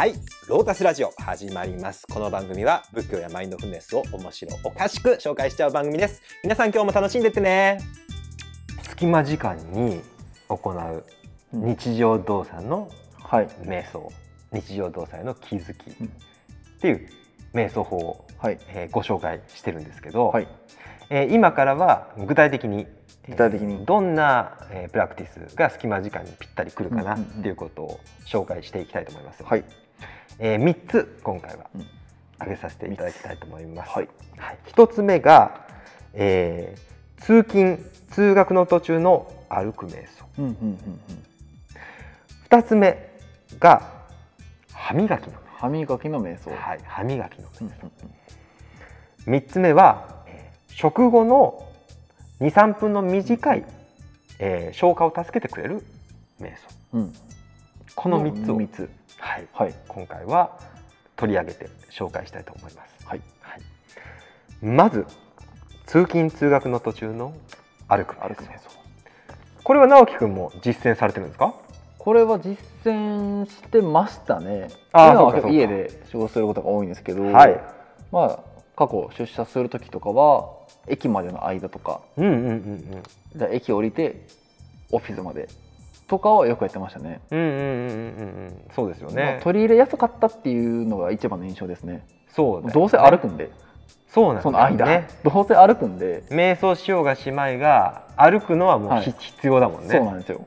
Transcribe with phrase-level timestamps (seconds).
[0.00, 0.14] はい
[0.48, 2.06] ロータスラジオ始まります。
[2.06, 6.22] この番組は仏教やマインドフルネスを面白おかしく紹介しちゃう番組です。
[6.42, 7.80] 皆さん今日も楽しんでってね。
[8.88, 10.00] 隙間時間に
[10.48, 11.04] 行う
[11.52, 12.90] 日常動作の
[13.22, 13.48] はい。
[13.62, 14.10] 瞑想。
[14.54, 15.90] 日常動作への気づき。
[15.90, 15.94] っ
[16.80, 17.10] ていう
[17.52, 18.58] 瞑想法を、はい。
[18.68, 20.48] えーご紹介してるんですけど、はい。
[21.10, 22.86] えー今からは具体的に
[23.28, 23.84] 具体的に。
[23.84, 27.42] どんな、えープラクティスが隙間時間にぴったりくるかなっうんうんうん。
[27.42, 29.44] ていうことを紹介していきたいと思います。
[29.44, 29.64] はい
[30.42, 31.86] えー、3つ今回はうん。
[32.38, 33.90] 挙げさせていただきたいと思います。
[33.90, 34.08] はい。
[34.38, 35.66] はい、1つ目が、
[36.14, 36.90] えー
[37.22, 37.78] 通勤
[38.10, 40.24] 通学の途中の歩く瞑想。
[40.38, 41.00] うんうんうんうん。
[42.48, 43.10] 2つ目
[43.58, 43.82] が
[44.72, 45.34] 歯磨きの。
[45.54, 46.50] 歯磨きの瞑想。
[46.50, 47.92] はい、歯磨きのうん瞑うん
[49.28, 49.34] うん。
[49.34, 51.68] 想3つ目は、えー食後の
[52.40, 53.64] 23分の短い、
[54.38, 55.84] えー消化を助けてくれる
[56.40, 56.56] 瞑想。
[56.94, 57.12] うん。
[57.94, 58.88] この3つを、三つ
[59.20, 59.74] はい、はい。
[59.86, 60.58] 今回は
[61.16, 63.06] 取り上げて紹介したいと思います。
[63.06, 63.20] はい。
[63.40, 63.62] はい、
[64.64, 65.06] まず
[65.86, 67.34] 通勤通学の途中の
[67.88, 68.70] 歩く歩く瞑想
[69.62, 71.54] これは直樹くんも実践されてるんですか？
[71.98, 74.68] これは実践してましたね。
[74.92, 77.60] 今は家で仕事することが多いんですけど、はい。
[78.10, 78.38] まあ
[78.74, 80.48] 過去出社する時とかは
[80.88, 82.00] 駅までの間とか。
[82.16, 83.02] うんうんうん。
[83.36, 84.26] じゃあ駅降りて
[84.90, 85.48] オフィスまで
[86.10, 87.20] とかはよくやってましたね。
[87.30, 87.68] うんうんうんうんうん。
[87.68, 92.04] うんそうですよまあね、取り入れやすかったっていうのが一番の印象ですね。
[92.28, 92.72] そうね。
[92.72, 93.52] どうせ歩くんで。
[94.08, 99.02] そうなんその間、ねどうせ歩くんで、瞑想しようがしまいが歩くのはもう、はい。
[99.02, 99.88] ひ必要だもんね。
[99.90, 100.44] そうなんですよ。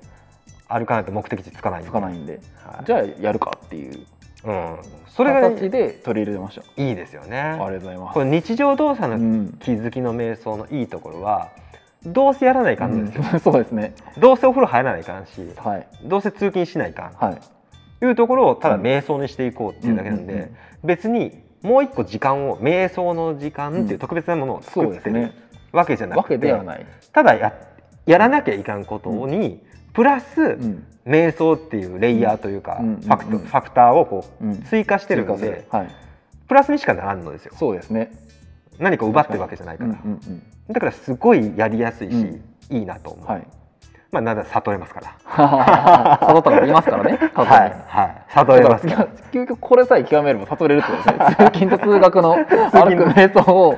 [0.68, 2.86] 歩かないと目的地つかないつかないんで、はい。
[2.86, 4.06] じゃあやるかっていう
[4.46, 6.84] うん、それが形で取り入れてました。
[6.84, 7.40] いいですよね。
[7.40, 8.14] ありがとうございます。
[8.16, 9.58] これ日常動作のうん。
[9.62, 11.52] 気づきの瞑想のいいところは
[12.06, 13.40] どうせやらないかんのですよ、うん。
[13.42, 13.94] そうですね。
[14.18, 15.88] どうせお風呂入らないかんしはい。
[16.04, 17.12] どうせ通勤しないかん。
[17.14, 17.38] はい
[18.00, 25.32] というところをただうん瞑想にしていこうっていうだけなんで、うんうんうん別にもう一個時間を瞑想の時間っていう特別なものを作ってるですね。
[25.72, 27.54] わけじゃなわくて、けではない、ただや
[28.06, 29.64] やらなきゃいかんことに、
[29.94, 30.86] プラス、うん。
[31.06, 32.96] 瞑想っていうレイヤーというか、うん。
[32.98, 34.62] ファクトファクターをこううん。
[34.64, 35.88] 追加してるので、はい。
[36.48, 37.54] プラスにしかならんのですよ。
[37.56, 38.12] そうですね
[38.84, 42.44] 何か奪ってるわけじゃないから、うんうんうんだからすごいやりやすいし、うん。
[42.70, 43.48] いいなと思う、はい。
[44.14, 45.18] まあなんだ悟れますから。
[46.28, 47.18] 悟ったいますからね。
[47.20, 48.24] 悟はいはい。
[48.30, 49.08] 悟れますから。
[49.34, 51.36] 究極これさえ極めれば悟れるってことですね。
[51.36, 53.78] 通勤と通学の歩く瞑想を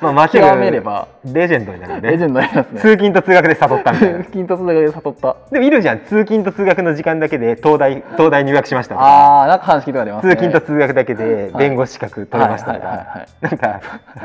[0.00, 1.08] まあ間違極めれば。
[1.24, 2.10] レジェンドになるよね。
[2.12, 2.80] レジェンドになりますね。
[2.80, 4.18] 通勤と通学で悟ったみたいな。
[4.20, 5.36] 通勤と通学で悟った。
[5.50, 5.98] でもいるじゃん。
[6.00, 12.94] 通勤と通学の時間だけで東大東大入学しましたとかああなんか話聞いたります通ね勤と通学だけで弁護士資格取れましたとかは
[13.26, 13.80] いなんか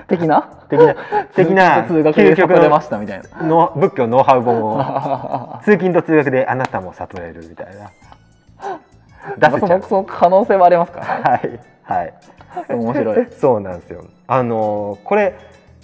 [0.08, 0.42] 的な？
[0.70, 0.96] 的な。
[1.36, 3.48] 的な通勤と通学で悟れましたみたいな。
[3.48, 5.60] の仏教ノウハウ本を。
[5.66, 7.90] 通勤と通学であなたも悟れるみたいな。
[9.50, 9.82] 出せちゃう。
[9.82, 11.02] その可能性はありますか？
[11.02, 11.60] はい。
[11.84, 12.14] はい。
[12.70, 13.28] 面白い。
[13.40, 14.04] そうなんですよ。
[14.28, 15.34] あのーこれ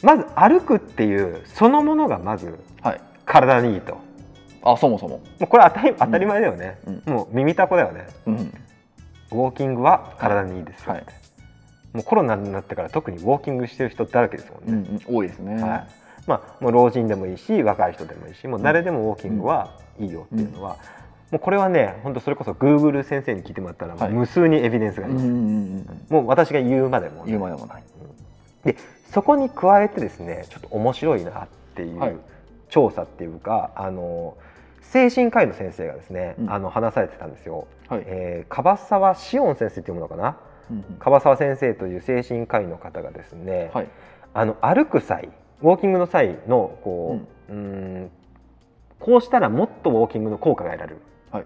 [0.03, 3.01] まず歩くっていうそのものがまずはい。
[3.25, 3.97] 体にいいと。
[4.63, 5.17] あそもそも。
[5.17, 7.13] もうこれ当たり当たり前だよね、うん。
[7.13, 8.07] もう耳たこだよね。
[8.25, 8.35] うん。
[8.35, 11.05] ウォーキングは体にいいですよはい。
[11.93, 15.15] もうコロナになってから特にウォーキングしてる人だらけですもんね、うんうん。
[15.17, 15.61] 多いですね。
[15.61, 15.87] はい。
[16.27, 20.77] まあ、もう老人でもいいし若い人でもいいしもう誰でもウォーキングはいいよっていうのは、
[21.31, 27.83] もうこれはね本当それこそ Google 先生に聞いてもらったら無数にエビデンスがあります、もう私が言うまでも言うまでもない。
[28.63, 28.75] で
[29.11, 32.11] そこに加えてですねちょっと面白いなっていはい。
[32.11, 32.19] う
[32.69, 34.37] 調査っていうか、あの
[34.81, 36.51] 精神科医の先生がですね、うん。
[36.51, 38.03] あの話されてたんですよ、はい。
[38.05, 40.37] えー樺沢志音先生っていうものかな？
[40.69, 40.83] うんうん。
[40.99, 43.87] 樺沢先生という精神科医の方がですね、はい。
[44.35, 45.29] あの歩く際
[45.63, 47.59] ウォーキングの際のこう,、うー
[48.05, 48.11] ん
[48.99, 51.43] こうしたらもっとウォーキングの効果が得られるはい。
[51.43, 51.45] っ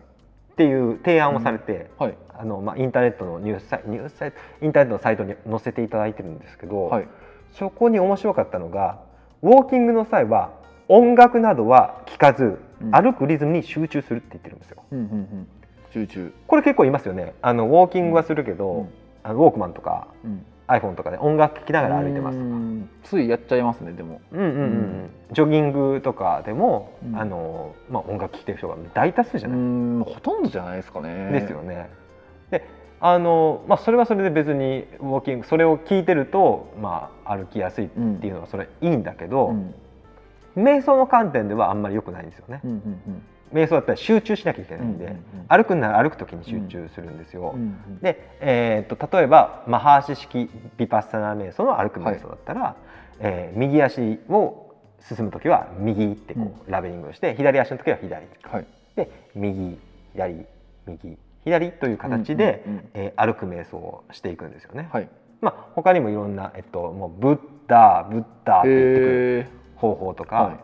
[0.58, 2.16] ていう提案をされて、はい。
[2.38, 7.08] あのまあ、インターネットのニュースサイニュースサイトインターネットのサイトに載せていただいてるんですけど、はい
[7.54, 9.00] そこに面白かったのが
[9.42, 10.52] ウォーキングの際は
[10.88, 12.92] 音楽などは聴かず、うん。
[12.92, 14.84] 歩くリズムに集中するって言ってるんですよ。
[14.92, 15.48] うんうんうん。
[15.92, 16.34] 集中。
[16.48, 17.34] これ結構いますよね。
[17.42, 18.90] あのウォーキングはするけど、うん。
[19.24, 22.38] あのウォークマンとかうん、iPhone とかで音楽聴きながら歩いてます。
[22.38, 22.90] うーん。
[23.04, 24.22] ついやっちゃいますねでも。
[24.32, 27.18] うんうんうんうん、ジョギングとかでも、うん。
[27.18, 31.32] あのまあ、音楽聴いてる人が大多数じゃうない、ほとんどじゃないですかね。
[31.32, 31.90] ですよね。
[32.52, 32.68] で
[33.06, 39.76] あの、まあ、それはそれで別にウォーキングそれを聞いてると、まあ、歩きやすいっていうのはそれいいんだけど、うん。
[40.56, 42.62] 瞑想の観点ではあんまり良くないんですよね。
[42.64, 45.46] うんうん瞑想だったら集中しなきゃいけないんで、うんうんうん。
[45.48, 47.52] 歩くんなら歩く時に集中するんですよ。
[47.54, 52.76] うんうんで、えー、と例えばマハーシ式ビパッサナー瞑想の歩く瞑想だったら、
[53.20, 58.26] えー右足を進む時は右ってこうラベリングをして、左足の時は左。
[58.44, 58.66] はい。
[58.96, 59.78] で右
[60.16, 60.46] 左
[60.88, 62.90] 右左という形で、うんうんうん。
[62.94, 64.90] えー歩く瞑想をしていくんですよね。
[64.92, 65.10] はい。
[65.42, 70.58] まあ他にもいろんなえっともうブッダブッダって言ってくるへ方法とか、は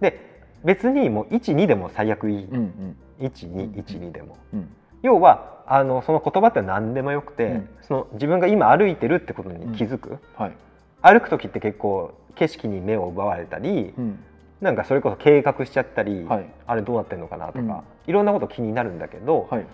[0.00, 3.26] で別にもう12でも最悪いい、いうんうん。
[3.26, 4.36] 1212でも。
[4.52, 4.68] うん
[5.02, 7.68] 要はあのその言葉って何でもよくて、うん。
[7.82, 10.56] その自分が今歩いてるってことに気づく、はい。
[11.02, 14.18] 歩く時って結構景色に目を奪われたり、うん。
[14.62, 16.46] なんかそれこそ計画しちゃったり、はい。
[16.66, 17.82] あれどうなってんのかなとか、うん。
[18.06, 19.66] いろんなこと気になるんだけど、はい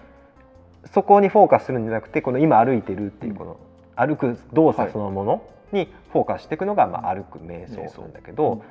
[0.87, 3.57] そこにフォーカスするんじゃなくてこの今歩いてるっていうこの
[3.97, 5.43] 歩く動作そのもの
[5.73, 8.63] にフォーカスしていくのが、まあ、歩く瞑想なんだけど、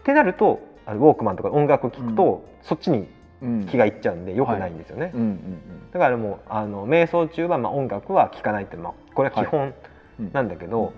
[0.00, 3.08] ってなるとあのウォークマンとか音楽を聴くと、そっちに
[3.42, 3.66] うん。
[3.66, 5.10] 気がいっちゃうんでよくないんですよね。
[5.92, 9.74] だからもうあの瞑想中はまあ音楽は聴かないって、まあ、これは基本
[10.20, 10.32] うん。
[10.32, 10.92] なんだけど、うん。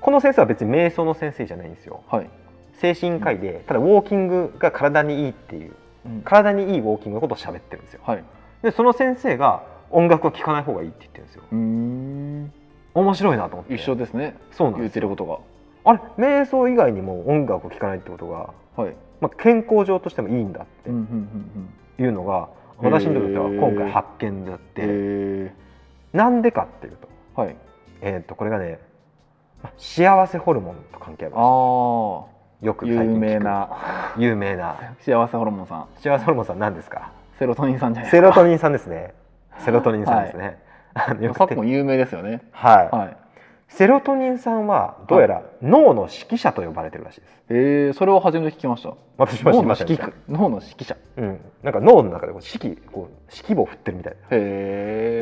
[0.00, 2.02] この先生は別に瞑想の先生じゃないんですよ。
[2.08, 2.30] はい。
[2.74, 5.74] 精神科医でただウォーキングが体にいいっていう
[6.06, 6.22] うん。
[6.22, 8.00] 体にいいウォーキングのことを喋ってるんですよ。
[8.62, 11.42] はいでその先生が音楽は聴かない方がいいって言ってるんですよ。
[12.94, 13.74] 面白いなと思って。
[13.74, 14.22] 一緒ですね。
[14.22, 14.92] 言っそうなんですよ。
[14.94, 15.38] てることが。
[15.84, 16.00] あれ
[16.42, 18.94] 瞑想以外にも音楽を聴かないってことが、はい。
[19.20, 21.02] まあ、健康上としてもいいんだってうんうん
[21.98, 22.48] うんいうのが
[22.78, 25.52] 私にとっては今回発見であって、
[26.12, 27.56] なんでかっていうと,、えはい。
[28.00, 28.78] えー、とこれがね
[29.62, 32.32] まあ幸せホルモンと関係あるらしいああ
[32.62, 32.86] よく。
[32.86, 33.68] 有名な。
[34.16, 34.76] 有名な。
[35.00, 35.86] 幸せホルモンさん。
[35.96, 37.21] 幸せホルモンさん何ですか？
[37.42, 39.14] セロトニンさんじゃないですセかロトニンさんですね。
[39.58, 40.58] セロトニンさんですね、
[40.94, 42.42] あのよく昨今有名ですよね。
[42.52, 43.16] はい、はい。
[43.66, 47.42] セロトニンさんはどうやら脳の指揮者と呼ばれてるらしいです。
[47.48, 48.94] えー、それを初めて聞きました。
[49.18, 50.10] 私も知りませんでした。
[50.28, 50.96] 脳の指揮者。
[51.16, 54.40] うん、なんか脳の中でこう指揮こう指揮棒を振ってるみたいなイ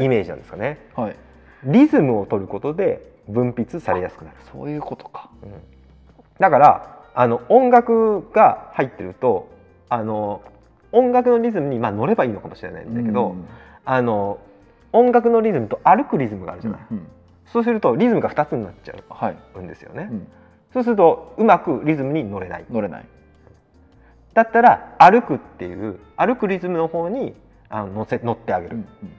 [0.08, 0.78] メージなんですかね。
[0.94, 1.16] はい。
[1.64, 5.30] リズムを取ることで分泌されやすくなる、そういうことか。
[5.42, 5.52] うん。
[6.38, 9.48] だからあの音楽が入ってると
[9.88, 10.42] あの
[10.92, 13.44] 音楽のリズムに、まあ、乗ればいいのかもしれないんだけど、うん。
[13.84, 14.38] あの
[14.92, 17.06] 音楽のリズムと歩くリズムがあるじゃない、うん
[17.52, 20.28] そうするとリズムが2つになっちゃはい、うんですよね、うん。
[20.72, 22.64] そうするとうまくリズムに乗れない。
[22.70, 23.06] 乗れない。
[24.34, 27.34] だったら歩くっていう歩くリズムの方に
[27.68, 29.10] あの乗せ乗ってあげる、うんうん。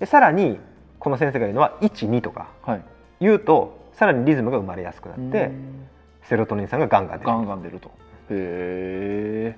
[0.00, 0.58] でさらに
[0.98, 2.50] この先生が言うのは12とか。
[2.60, 2.82] はい。
[3.20, 5.88] 言うとさらにリズムが生まれやすくなって、うん。
[6.24, 7.26] セロトニン酸がガンガン出る。
[7.26, 7.90] ガンガン出ると。
[8.28, 9.56] へ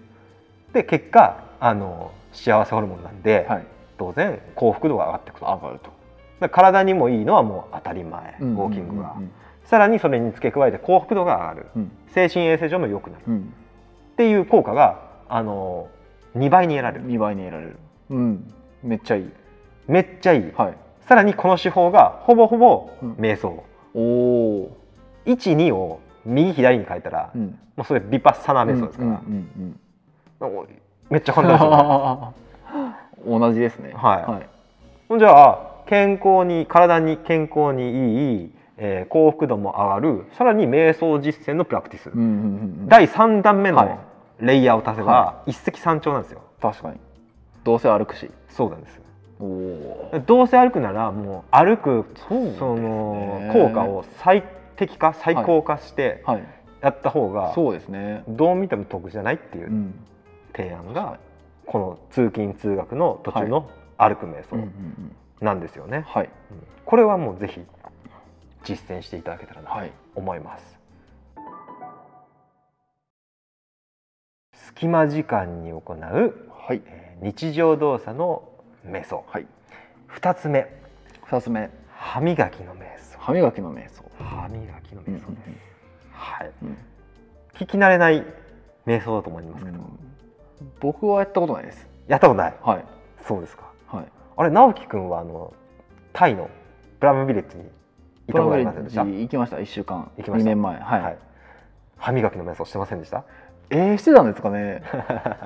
[0.73, 3.67] で結果あの幸せホルモンなんで、えはい。
[3.99, 5.91] 当然幸福度が上がっていく上がると。
[6.41, 9.17] ら体にもいいのはもう当たり前、ウォーキングが、
[9.65, 11.67] さらにそれに付け加えて幸福度が上がる。
[11.77, 11.93] うん。
[12.09, 13.25] 精神衛生上も良くなる。
[13.29, 13.55] うん。
[14.13, 15.89] っていう効果があの
[16.37, 17.07] 2倍に得られる。
[17.07, 17.77] 2倍に得られる。
[18.11, 18.55] うん。
[18.83, 19.31] めっちゃいい。
[19.87, 20.53] めっちゃいい。
[20.57, 20.77] はい。
[21.03, 23.13] さらにこの手法がほぼほぼうん。
[23.15, 23.63] 瞑想、
[23.95, 24.77] おお
[25.27, 27.59] 12を右左に変えたら、うん。
[27.77, 29.81] もうそれビパッサナー瞑想ですから、うんうん
[30.41, 30.67] うんお
[31.11, 32.33] めっちゃ簡単ですよ
[33.35, 33.39] ね。
[33.41, 33.93] 同じですね。
[33.95, 34.23] はい。
[34.31, 34.41] は
[35.17, 35.19] い。
[35.19, 42.37] じゃあ健康に体に健康にいい、えー幸福度も上がるさらに瞑想実践のプラクティス、うんうんうんう
[42.85, 42.89] ん。
[42.89, 43.89] 第3弾目はい。
[43.89, 43.99] の
[44.39, 46.41] レイヤーを足せば、は一石三鳥なんですよ。
[46.63, 46.97] 確かに。
[47.65, 48.31] どうせ歩くし。
[48.49, 49.01] そうなんです。
[49.41, 52.53] おおどうせ歩くならもう歩くそね。
[52.59, 54.45] その効果を最
[54.77, 56.43] 適化最高化してはい。
[56.81, 58.23] やった方が、そうですね。
[58.29, 59.69] どう見ても得じゃないっていう。
[59.69, 59.95] うん
[60.51, 61.19] 提案が、
[61.67, 65.17] この通勤通学の途中の歩く瞑想うんうんうん。
[65.41, 66.31] なんですよね、はい。
[66.51, 66.63] うん。
[66.85, 67.65] これはもうぜひ
[68.65, 69.93] 実践していただけたらなとはい。
[70.15, 70.79] 思います、
[74.53, 76.83] 隙間時間に行う、はい。
[76.87, 78.49] えー日常動作の
[78.87, 79.25] 瞑想。
[79.29, 79.47] はい。
[80.09, 80.67] 2つ目。
[81.25, 81.71] 二つ目。
[81.93, 83.19] 歯磨きの瞑想。
[83.19, 84.03] 歯磨きの瞑想。
[84.19, 85.51] 歯磨きの瞑想です、
[86.13, 86.53] はい。
[86.63, 86.79] うん。
[87.55, 88.25] 聞き慣れない
[88.87, 89.79] 瞑想だと思いますけど、
[90.81, 91.89] 僕はやったことないです。
[92.09, 92.55] やったことない？
[92.63, 92.85] はい。
[93.27, 93.65] そうですか。
[93.89, 94.05] はい。
[94.37, 95.53] あれ直樹くんはあの
[96.13, 96.49] タイの
[96.99, 97.71] プラムビレッジに行っ
[98.29, 99.05] たことありませんでした？
[99.05, 99.61] 行きました。
[99.61, 100.11] 一週間。
[100.17, 100.39] 行きました。
[100.39, 100.79] 二年前。
[100.81, 101.19] はい、はい。
[101.99, 103.25] 歯磨きの瞑想してませんでした？
[103.71, 104.83] えー、してたんですかね。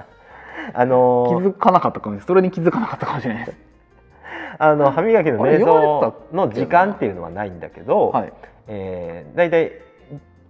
[0.73, 2.27] あの気ーづかなかったかもしれない。
[2.27, 3.59] それに気づかなかったかもしれないです。
[4.59, 8.33] あの歯磨きの瞑想の時間っていうのはないんだけど、はい。
[8.69, 9.73] えー、大体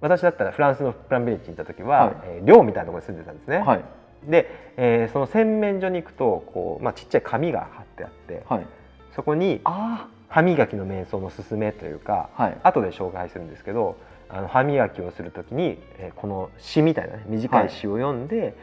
[0.01, 2.15] 私だったらフランスのプラムビレッジに行った時は、はい。
[2.25, 3.59] えー寮みたいなところに住んでたんですね。
[3.59, 3.85] はい
[4.29, 8.67] で、えーその洗面所に行くとこう、まあ、ちっちゃい紙が貼ってあってはい。
[9.15, 12.59] そこにあ歯磨きの瞑想の勧めというかあはい。
[12.63, 13.97] 後で紹介するんですけど
[14.29, 18.55] あの歯磨きをする時に、えーこの詩みたいな、ね、短い詩を読んで、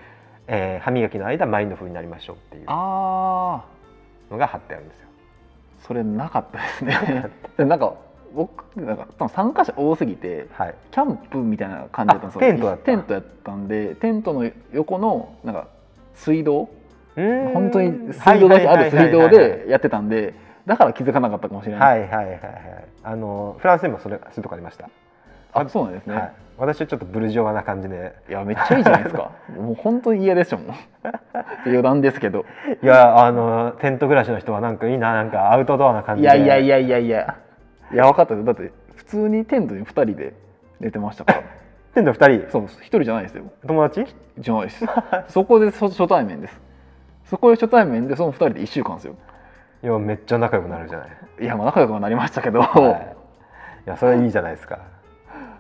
[0.48, 3.64] えー歯磨きの間マインドフルになりましょうっていうあ
[4.30, 5.08] のが貼ってあるんですよ。
[5.84, 7.30] ーそれなかったですね。
[7.58, 7.94] で なんか
[8.36, 12.42] 僕なんか多分参加者多すぎてはい、キャンプみたいな感じだったんですよ。
[12.42, 12.86] あテントだった。
[12.86, 15.68] テントやったんでテントの横のなんか
[16.14, 16.70] 水道
[17.16, 17.54] うん。
[17.54, 20.34] 本当に水道だけある水道でやってたんで
[20.66, 22.00] だから気づかなかったかもしれない。
[22.02, 22.42] はいはいはいはい。
[23.04, 24.90] あのフランスにもそれそういうとこありました、
[25.54, 28.14] あそうなんですね、はい、私はちょっとブルジョワな感じで。
[28.30, 29.32] い、やめっちゃいいじゃないですか。
[29.58, 30.76] もう本当に嫌でしょもう。
[31.66, 32.46] 余談ですけど。
[32.84, 36.28] いやあのテント暮らしの人はなんかいいななんかアウトドアな感じいで。
[36.30, 37.36] やいやいやいやいやいや
[37.98, 38.46] 分かったです。
[38.46, 40.34] だって普通にテントに2人で
[40.80, 41.44] 寝てましたから。
[41.94, 42.52] テント2人？
[42.52, 43.44] そう1人じゃないですよ。
[43.68, 44.06] 友達？
[44.38, 44.86] じゃないです。
[45.30, 46.62] そこで初初対面です。
[47.26, 49.16] そこで初対面でその2人で1週間ですよ。
[49.84, 51.10] いやめっちゃ仲良くなるじゃない、
[51.42, 52.68] いやまあ仲良くはなりましたけど、は
[53.84, 54.78] い、いやそれはいいじゃないですか。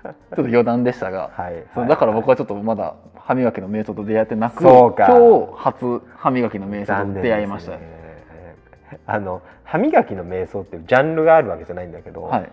[0.03, 1.87] ちょっと余談でしたが、はい。
[1.87, 5.07] だから僕はちょっとまだ歯磨きの瞑想と出会ってなくそうか。
[5.07, 8.00] 今日初歯磨きの瞑想と出会いました、ね
[9.05, 12.49] あの歯磨きの瞑想っていうジャンルがあるわけじゃないんだけど、はい。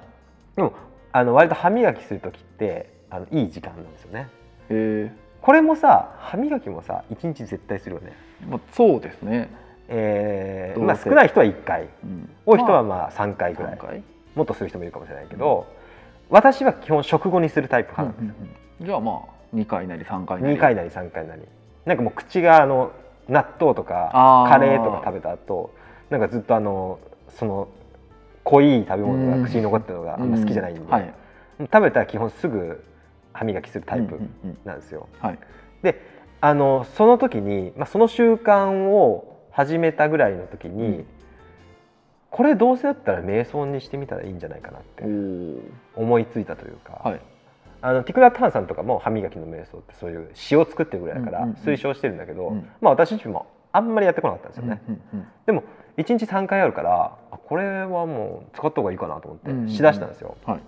[0.56, 0.72] でも
[1.12, 4.28] あの割と歯磨きする時ってあのいい時間なんですよね。
[4.70, 8.12] えこれもさ歯磨きもさ1日絶対するよね。
[8.44, 9.48] ーまあ、そうですね、
[9.88, 11.88] えーまあ、少ない人は1回。
[12.04, 14.02] うん、多い人はままあ3回ぐらい、あ何回。
[14.34, 15.66] もっとする人もいるかもしれないけど、
[16.30, 18.46] 私は基本食後にするタイプうん派なんですよ、
[18.80, 20.54] うんじゃあまあ2回なり3回なり。
[20.54, 21.42] 2回なり3回なり。
[21.84, 22.92] なんかもう口があの
[23.28, 25.74] 納豆とかカレーとか食べた後
[26.10, 26.98] なんかずっとあの
[27.28, 27.68] その
[28.44, 31.14] 濃い食べ物が口に残ってるのがあんま好きじゃないんで、うはい。
[31.60, 32.82] 食べたら基本すぐ
[33.32, 34.58] 歯磨きするタイプうんうんうん。
[34.64, 35.08] なんですよ。
[35.20, 35.38] はい。
[35.82, 36.00] で
[36.40, 41.06] あのその時に、まあ、その習慣を始めたぐらいの時に、うん。
[42.30, 45.04] これどうせだったら瞑想にしてみたらいいんじゃないかなって
[45.96, 47.20] 思いついたというか、はい。
[47.80, 52.68] あのティクラ・タンさんとかも歯磨きの瞑想ってそういう詩を作ってるぐらいだからうんうんうん推奨してるんだけど、うん。
[52.80, 55.64] まあ私自身もあんまりやってこなかったんですよね、うんうんでも
[55.98, 59.64] 1日3回あるからあこれはもう使った方がいいかなと思うんうんうん。
[59.64, 60.60] ってしだしたんですよ、はい。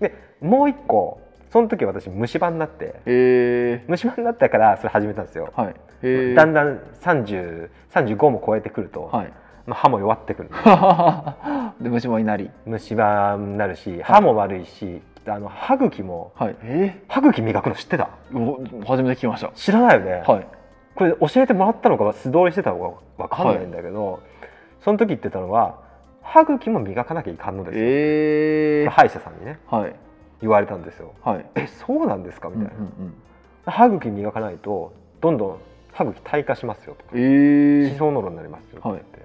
[0.00, 1.20] でもう一個
[1.50, 3.00] その時私虫歯になって。
[3.06, 5.74] え虫歯になったからそれ始めたんですよ、ー、はい。
[6.02, 9.32] えー、だんだん30 35も超えてくると、はい。
[9.64, 10.50] まあ、歯も弱ってくる。
[11.80, 12.50] で虫歯になり。
[12.66, 16.56] 虫歯になるし歯も悪いし、あの歯茎もはい。
[16.62, 18.10] え歯茎磨くの知ってた？
[18.84, 19.50] 初めて聞きました。
[19.54, 20.46] 知らないよね、はい
[20.94, 22.78] これ教えてもらったのか素通りしてたの
[23.16, 24.20] かわかんないんだけど、
[24.82, 25.80] その時言ってたのは
[26.22, 29.94] 歯茎も磨かなきゃいかんのですよ、えー、歯医者さんにねはい。
[30.40, 31.14] 言われたんですよ。
[31.22, 31.46] はい。
[31.54, 32.48] えそうなんですか？
[32.48, 33.14] みたいな、うんうんうん。
[33.66, 35.58] 歯茎磨かないとどんどん
[35.92, 37.10] 歯茎退化しますよとか。
[37.14, 37.90] えー。
[37.92, 38.80] 歯槽膿漏になりますよって。
[38.82, 39.00] 言はい。
[39.00, 39.18] って、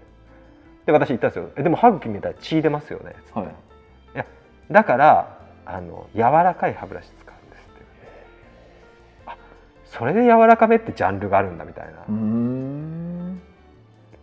[0.86, 1.50] で私言ったんですよ。
[1.58, 3.16] えでも歯茎見たら血出ますよね。
[3.26, 3.50] つって、はい。
[3.50, 4.26] いや
[4.72, 7.29] だからあの柔らかい歯ブラシ使
[10.00, 11.92] それで柔らかめってジャンルがあるんだみたいな、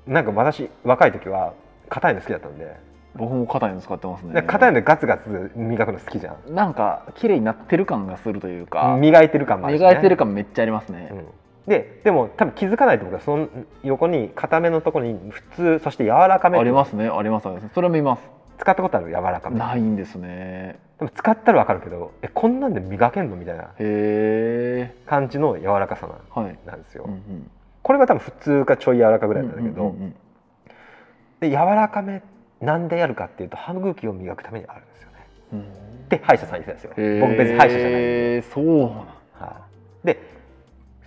[0.07, 1.53] なんか私若い時は
[1.89, 2.85] 硬いの好きだったんで。
[3.15, 4.35] 僕も硬いの使ってますね。
[4.35, 8.99] で硬いのでガツガツ磨くの好きじゃん、なんか綺麗になってる感がするというか。
[9.01, 11.27] 磨いてる感もあるし、ね、磨いてる感めっちゃありますね、うん。
[11.67, 13.49] ででも多分気づかないと思うからその
[13.83, 17.09] 横に硬めのところに普通そして柔らかめありますね。
[17.09, 17.75] ありますあります。
[17.75, 18.23] それも見ます
[18.59, 19.09] 使ったことある？
[19.09, 20.79] 柔らかめないんですね。
[20.99, 23.37] でも使ったら分かるけどえこんなんで磨けんの？
[23.37, 23.65] みたいな
[25.07, 27.51] 感じの柔らかさなんですよ、うんうん、
[27.83, 30.15] これが多分普通かちょい柔らかぐらいなんだけど、うんうんうん
[31.39, 32.23] で柔らかめ
[32.63, 35.17] なんでやるかっていうと歯茎を磨くためにあるんですよね。
[35.53, 35.61] うん。
[35.61, 35.65] っ
[36.09, 37.21] て歯医者さん言ってたんですよ。
[37.21, 37.99] 僕別に歯医者じゃな
[38.39, 38.89] いそうなん
[39.39, 39.61] は
[40.03, 40.07] い。
[40.07, 40.19] で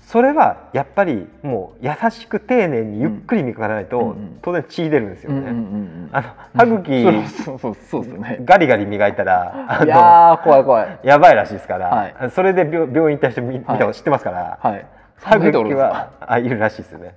[0.09, 14.85] それはやっぱりもう優しく丁寧にゆっくり磨かないと、当然血出るんですよね、あの歯茎、 そうそうそうそうですよねガリガリ磨いたらあいの怖い怖いやばいらしいですから、はいそれで病病院行った人見見たはいの知ってますから、はい
[15.17, 17.13] 歯茎はあいるらしいですよね、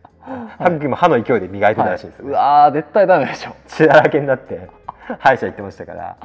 [0.58, 4.68] 歯茎も歯の勢いで磨いてたらしいですよね、うわー絶対ダメでしょ血だらけになって
[5.18, 6.16] 歯医者行ってましたから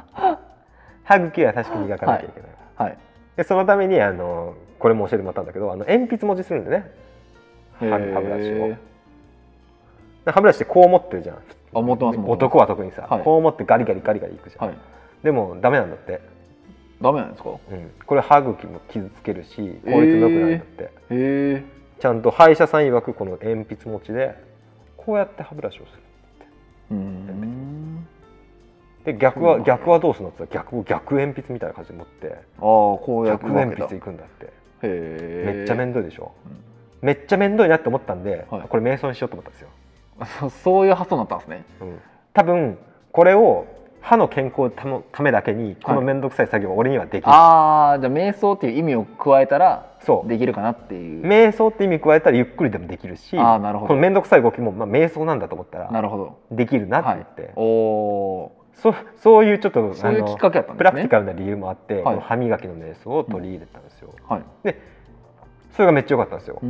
[1.04, 2.98] 歯茎は優しく磨かなきゃいけない、はい
[3.38, 6.90] でそのためにあのこれも教えてもらったんだけどあの鉛筆持ちするんでね。
[7.78, 8.76] 歯歯ブラシを。
[10.26, 11.36] 歯ブラシってこう持ってるじゃん。
[11.74, 13.22] あ持ってます男は特にさ、はい。
[13.22, 14.76] こう持ってガリガリガリガリいくじゃん、はい。
[15.22, 16.20] でもダメなんだって、
[17.00, 17.50] ダメなんですか？
[17.50, 17.58] うん、
[18.04, 21.64] これ歯茎も傷つけるし効率も良くないんだって、
[22.00, 24.34] ちゃんと歯医者さん曰くこの鉛筆持ちで
[24.96, 26.02] こうやって歯ブラシをする
[26.90, 27.77] うん
[29.04, 32.26] で逆は逆はどうするのって言ったら逆逆鉛筆みたいな感じで持って。
[32.28, 34.52] ああこうやって逆鉛筆いくんだって。
[34.82, 36.56] めっちゃ面倒いでしょ、うん。
[37.02, 38.68] めっちゃ面倒いなって思ったんで、はい。
[38.68, 39.68] これ瞑想にしようと思ったんですよ、
[40.40, 41.64] そ そういう発想になったんですね。
[41.80, 41.98] うん、
[42.32, 42.78] 多分
[43.12, 43.66] これを
[44.00, 50.28] 歯の健康のためだけにこの面倒くさい作業は俺にはできる、ああじゃあ瞑想っていう意味を加えたらそう。
[50.28, 51.26] できるかなっていう。
[51.26, 53.88] 瞑想って意味加えたらゆっくりでもできるしあーなるほど。
[53.88, 56.38] この面倒くさい動きも、まあ、瞑想なんだと思ったらなるほど。
[56.52, 60.78] できるなってはい言って、おおそそういうちょっとあのそういうきっかけだったんですね。
[60.78, 62.20] プラクティカルな理由もあって、はい。
[62.20, 64.14] 歯磨きの瞑想を取り入れたんですよ。
[64.28, 64.42] はい。
[64.64, 64.80] で
[65.72, 66.60] それがめっちゃ良かったんですよ、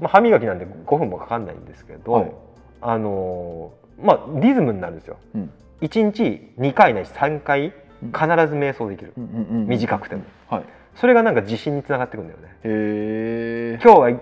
[0.00, 2.32] まあ、歯磨きなんで5分もかかんないんですけど、はい。
[2.80, 5.16] あのーまあリズムになるんですよ。
[5.34, 5.50] うん。
[5.80, 8.12] 1日2回ないし3回うん。
[8.12, 9.30] 必ず瞑想できる、うんうん
[9.62, 10.22] うん短くても。
[10.50, 10.64] はい。
[10.94, 13.78] それがなんか自信につながってくるんだよね。
[13.82, 14.18] 今日はい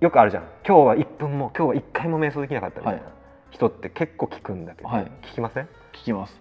[0.00, 0.44] よくあるじゃん。
[0.66, 3.12] 今日は1分も今日は1回も瞑想できなかったみたいな、はい。
[3.50, 5.04] 人って結構聞くんだけど、はい。
[5.22, 5.68] 聞きません？
[5.92, 6.40] 聞きます。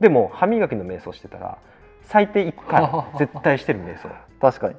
[0.00, 1.58] でも歯磨きの瞑想してたら
[2.02, 4.08] 最低1回 絶対してる瞑想。
[4.40, 4.74] 確かに。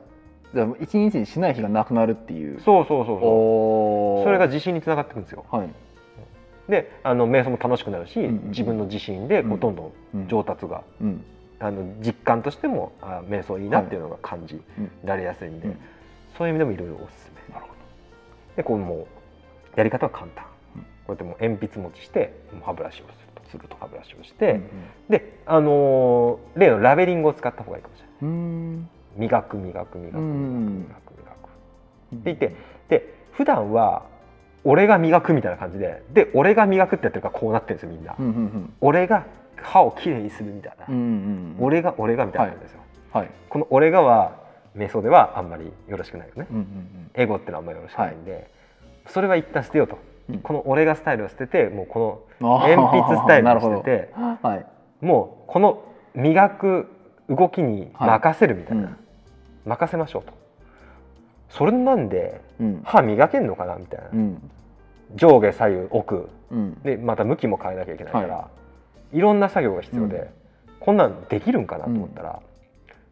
[0.54, 2.60] じゃあ一日にしない日がなくなるっていう。
[2.62, 4.24] そうそうそうそう。
[4.24, 5.46] それが自信につながってくるんですよ。
[5.52, 5.70] はい、
[6.70, 10.22] であの瞑想も楽しくなるし、うんうん自分の自信でこううんどんどうん。
[10.26, 11.26] ん上達が、うん。
[11.60, 14.92] あの実感としてもあ瞑想いいなっていうのが感じうん。
[15.04, 15.80] られやすいんで、うん。
[16.38, 17.54] そういう意味でもいろいろおすすめ。
[17.54, 17.74] なるほ
[18.56, 19.06] でこうもう
[19.76, 20.46] やり方は簡単、
[20.76, 20.82] うん。
[20.82, 24.60] こうやってもう鉛筆持ちしてもう歯ブラシをするとすると歯ブラシをしどて、
[25.10, 28.18] であのー例のラベリングを使った方がいいかもしれない。
[28.22, 28.90] うん。
[29.18, 31.50] 磨く磨く磨く磨くうん磨く磨く。
[32.14, 32.56] うんって言って
[32.90, 34.04] で普段は
[34.64, 39.26] 俺が磨くみたいな感じでで俺が磨くってやってるからこうなってるんですよみんな、うんうん俺が
[39.62, 41.56] 歯をきれいにするみたいな、うんうんうん。
[41.60, 42.80] 俺が俺がみたいなですよ、
[43.12, 44.44] はいこの俺がは
[44.76, 46.48] 瞑想ではあんまりよろしくないよね。
[46.52, 48.50] うんうんエゴってのはあんまりよろしくないんで、
[49.08, 50.00] それは一旦捨てようと、うん
[50.42, 55.06] この俺がスタイルを捨ててもうこうんの鉛筆スタイルを捨ててはい。
[55.06, 55.84] もうこの
[56.16, 56.88] 磨く
[57.30, 58.98] 動きに任せるみたいな、うん。
[59.66, 60.34] 任せましょうと。
[61.50, 62.82] それなんでうん。
[62.84, 64.52] 歯磨けんのかなみたいな、うん。
[65.16, 66.30] 上下左右奥。
[66.52, 66.82] うん。
[66.82, 68.50] でまた向きも変えなきゃいけないから、、は
[69.14, 69.20] い。
[69.20, 70.28] ろんな作業が必要で、うん。
[70.80, 72.40] こんなんできるんかなと思ったら、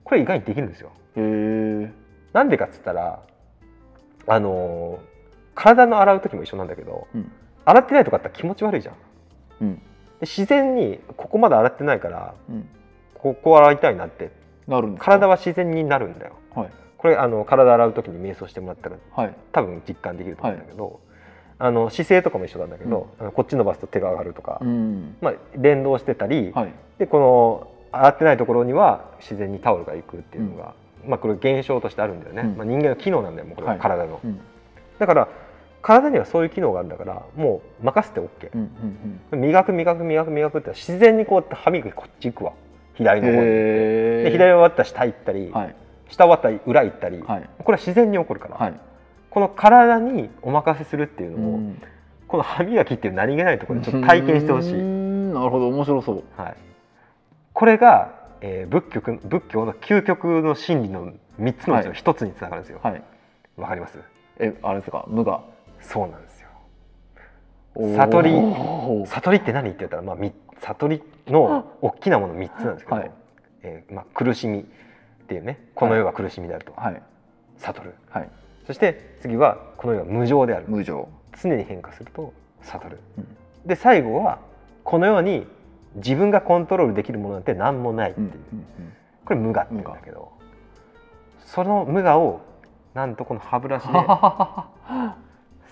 [0.04, 0.90] これ意外にできるんですよ。
[1.16, 1.92] へえ
[2.34, 3.20] なんでかっつったら
[4.28, 5.13] あのー
[5.56, 7.32] 体の洗う時も一緒なんだけどうん。
[7.66, 8.96] 洗ってないとかあったら気持ち悪いじゃん。
[9.62, 9.76] うん。
[9.76, 9.82] で
[10.22, 12.68] 自然にここまで洗ってないからうん。
[13.16, 14.32] ここ洗いたいなって。
[14.68, 16.34] なる体は自然になるんだよ。
[16.56, 16.70] はい。
[16.98, 19.36] これあの体洗う時に瞑想してもらったらはい。
[19.52, 21.00] 多分実感できると思うんだけど、
[21.60, 25.16] あの姿勢とかも一緒なんだけど、あのこっち伸ばすと手が上がるとか、うん。
[25.22, 26.74] まあ、連動してたり、はい。
[26.98, 30.74] でこの洗ってないところには自然にタオルが行くっていうのが、
[31.06, 32.58] まあ、これ現象としてあるんだよね、うん。
[32.58, 33.82] まあ、人間の機能なんだよもうこれははい。
[33.82, 34.40] 体の、うん。
[34.98, 35.28] だから
[35.84, 42.54] 体にはそういう機能があるんだからもう任せて OK う、んうん磨く磨く磨く磨くって自然にこうやって歯磨きこっち行くわ。
[42.96, 45.76] 左うんの方に、で左終わったら下行ったり、はい。
[46.10, 47.50] 下終わったら裏行ったり、はい。
[47.64, 48.74] これは自然に起こるから、はい。
[49.30, 51.82] この体にお任せするっていううのを、ん。
[52.28, 55.34] この歯磨きっていう何気ないところでちょっと体験してほしい、うん。
[55.34, 55.68] なるほど。
[55.70, 56.24] 面白そう。
[56.38, 56.56] はい、
[57.54, 62.80] これが、えー仏教仏教の究極の真理の3つのうちの1つにつながるんですよ。
[62.84, 63.02] わ、はい。
[63.70, 63.98] かります？
[64.40, 65.06] えあれですか？
[65.08, 65.44] 無我
[65.84, 66.50] そうなんですよ。
[67.96, 73.12] 悟りは悟りって何って言ったら、まあ、み悟りの大きなもの3つなんですけど、はい。
[73.64, 74.64] えーまあ、苦しみっ
[75.28, 77.02] ていうねこの世が苦しみであると、い。
[77.58, 77.96] 悟る。
[78.10, 78.30] はい。
[78.66, 80.66] そして次はこの世が無常である。
[80.68, 81.08] 無常。
[81.42, 83.28] 常に変化すると悟る、うん。
[83.66, 84.40] で最後は
[84.84, 85.48] この世に
[85.96, 88.30] 自分がコントロールできるものなんて何もないっていう、
[89.26, 90.32] これ無我って言うんだけど
[91.46, 92.42] その無我を
[92.94, 93.94] なんとこの歯ブラシで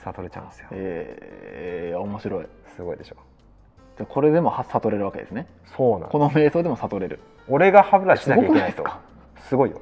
[0.04, 0.68] 悟れちゃうんですよ。
[0.72, 2.46] えー、面白い。
[2.76, 3.16] すごいでしょ。
[3.98, 5.48] じゃあこれでもは悟れるわけですね。
[5.78, 7.20] そうなんこの瞑想でも悟れる。
[7.48, 8.84] 俺が歯ブラシしなきゃいけないと。
[9.48, 9.82] すごいすごい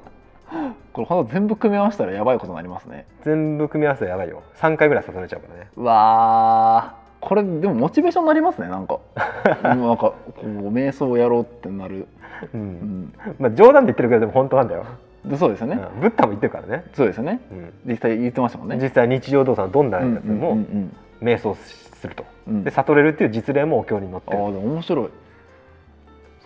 [0.92, 3.06] これほんと全部組み合わせたらやばいことになりますね。
[3.24, 4.42] 全部組み合わせたらやばいよ。
[4.56, 5.68] 3回ぐらい悟れちゃうからね。
[5.76, 7.00] うわー。
[7.20, 8.98] これでもモチベーションになりますねなんか。
[9.62, 12.08] う んなんかこう瞑想をやろうってなる、
[12.52, 13.02] ううん。
[13.04, 14.88] ん、まあ冗談で言ってるけどでも本当なんだよ、で
[15.36, 16.00] そうですよね、うん。
[16.00, 17.40] ブッダも言ってるからね、そうですよね。
[17.50, 17.72] うん。
[17.86, 18.78] 実際言ってましたもんね。
[18.80, 22.24] 実際日常動作のどんなやつもうん瞑想すると。
[22.46, 22.56] うん。
[22.56, 22.64] うん。
[22.64, 24.38] で悟れるっていう実例もお経に載ってる。
[24.38, 25.08] ああでも面白い。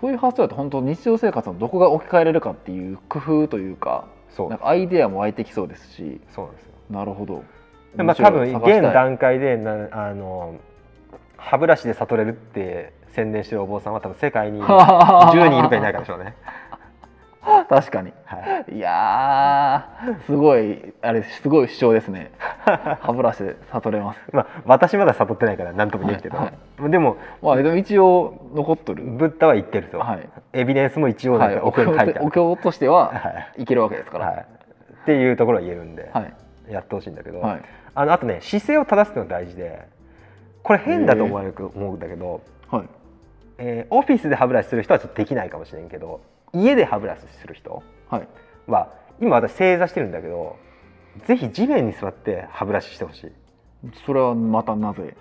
[0.00, 4.50] そういう発想だと本当日常生活のどこが置き換えれるかっていう工夫というかそう。
[4.50, 6.20] なんかアイデアも湧いてきそうですし。
[6.30, 6.72] そうなんですよ。
[6.90, 7.44] なるほど。
[7.96, 10.56] でまあ、多分現段階でなあの
[11.36, 16.34] 歯ブラシで悟れるって宣伝してるお坊さんは多分世界に 10人いるかいないかでしょうね。
[17.68, 18.12] 確かに。
[18.24, 22.32] はい、いやーすごいあれすごい主張ですね。
[23.00, 24.20] 歯ブラシで悟れます。
[24.32, 29.04] まあ私まだ悟ってないから何とも言えるけど、はいでもまあでも一応残っとる。
[29.04, 33.62] ブッダは言ってると、はい、エビデンスも一応なんはい、かお経書いてある、お経としてははい。
[33.62, 34.26] いけるわけですから。
[34.26, 34.36] はい。
[35.02, 36.32] っていうところは言えるんで、はい。
[36.72, 37.60] やってほしいんだけど、はい。
[37.94, 39.86] あのあとね姿勢を正すのが大事で
[40.62, 42.82] これ変だと思われると思うんだけど、はい。
[43.58, 46.20] えーオフィスで歯ブラシする人はちょっとできないかもしれんけど
[46.54, 47.82] 家で歯ブラシする人
[48.66, 50.56] は今私正座してるんだけど
[51.26, 53.32] ぜひ地面に座って歯ブラシしてほしい。
[54.06, 55.14] それはまたなぜ？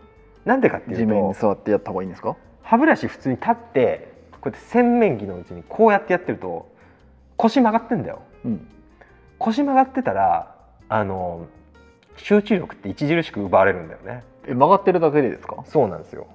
[0.46, 2.36] なんでかってい地うと面に座ってやった方がいいんですか？
[2.62, 6.72] 歯ブラシ普通に立ってこうやって洗面器のうちにこうやってやってると
[7.38, 8.22] 腰曲がってんだよ。
[8.46, 8.68] うん。
[9.38, 10.56] 腰曲がってたら
[10.90, 11.46] あの
[12.18, 14.24] 集中力って著しく奪われるんだよね。
[14.48, 15.64] え曲がってるだけでですか？
[15.68, 16.28] そうなんですよ。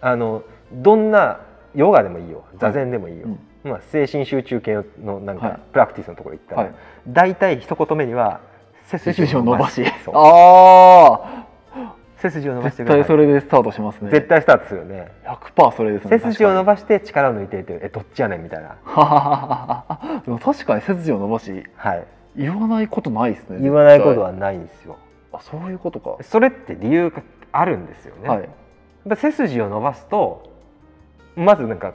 [0.00, 0.42] あの
[0.72, 1.40] どんな
[1.74, 2.44] ヨガでもいいよ。
[2.58, 5.52] 座禅でもいいよ、うんまあ、精神集中系のなんはい。
[5.52, 6.74] かプラクティスのところ行ったら、はい。
[7.08, 8.40] 大体一言目には
[8.84, 11.46] 背背筋を伸ばしそうあ
[12.18, 13.00] 背筋を伸あ絶ばしてください。
[13.04, 14.10] 対それでスタートしますね。
[14.10, 15.12] 絶対スタートするよね。
[15.24, 16.18] 100%それですね。
[16.18, 18.76] 背筋を伸ばばして力を抜いていってえどっちやねんみたいな。
[20.24, 22.04] でも確かに背筋を伸ばしはい。
[22.36, 24.96] 言わないことないですね言わないことはないんですよ。
[25.32, 26.16] あそういうことか。
[26.22, 27.22] それって理由が
[27.52, 28.48] あるんですよね、はい。
[29.16, 30.50] 背筋を伸ばすと
[31.36, 31.94] まずなんか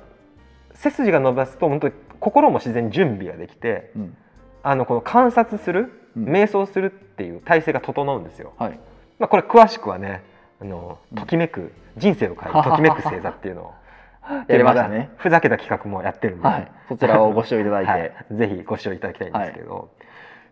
[0.82, 4.18] 背筋が伸ばすと本当に心も自然に準備ができてうん。
[4.62, 6.26] あのこの観察するうん。
[6.26, 8.54] 瞑想するっていう体制が整うんですよ。
[8.58, 8.80] はい。
[9.20, 10.24] まあ、これ詳しくはね
[10.62, 11.18] あのうん。
[11.18, 13.74] ときめく、人生を変える ときめく星座っていうのを
[14.48, 16.72] やりましたねふざけた企画もやってるんで、はい。
[16.88, 18.14] そちらをご視聴いただいて、 はい。
[18.32, 19.90] ぜひご視聴いただきたいんですけど、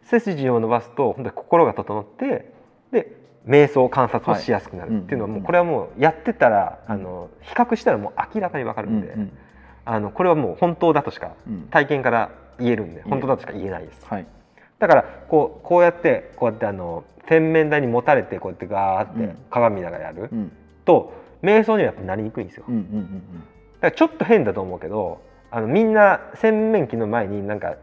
[0.03, 2.51] 背筋を伸ばすと本当に心が整って
[2.91, 3.11] で
[3.45, 6.93] 瞑想観察をしやすくなるっていうのはもうこれはもうやってたら、うん。
[6.93, 9.37] あの比較したらもう明らかに分かるんで、うんうん
[9.87, 11.67] あのこれはもう本当だとしかうん。
[11.69, 14.05] 体験から言えるんでえ本当だとしか言えないです。
[14.05, 14.27] はい。
[14.79, 19.37] だからこうこうやってこうやってあの洗面台に持たれてこうやってガーってうん。
[19.49, 20.51] 鏡見ながらやるうん。
[20.85, 22.65] と瞑想にはやっぱなりにくいんですよ。
[22.67, 23.23] うんうんうん
[23.79, 25.21] だからちょっと変だと思うけど
[25.51, 27.75] あのみんな洗面器の前になんか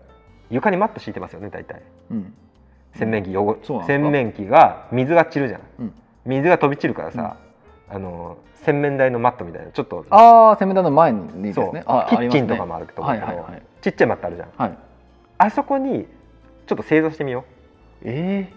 [0.51, 1.83] 床にマット敷いてますよね大体。
[2.11, 2.17] うん。
[2.19, 2.35] うん
[2.97, 5.61] 洗面器汚洗面器が水が散るじゃん。
[5.81, 5.95] うん。
[6.27, 7.37] 水が飛び散るからさ、
[7.95, 10.05] あの洗面台のマットみたいなちょっと。
[10.11, 13.63] ああ洗面台の前にですそう、ねあキッチンとかもあると思うけど、はいはいはい。
[13.83, 14.49] ちっちゃいマットあるじゃん。
[14.57, 14.79] はい。
[15.39, 16.07] あそこに
[16.67, 17.45] ちょっと正座してみよ
[18.03, 18.09] う。
[18.09, 18.53] ええ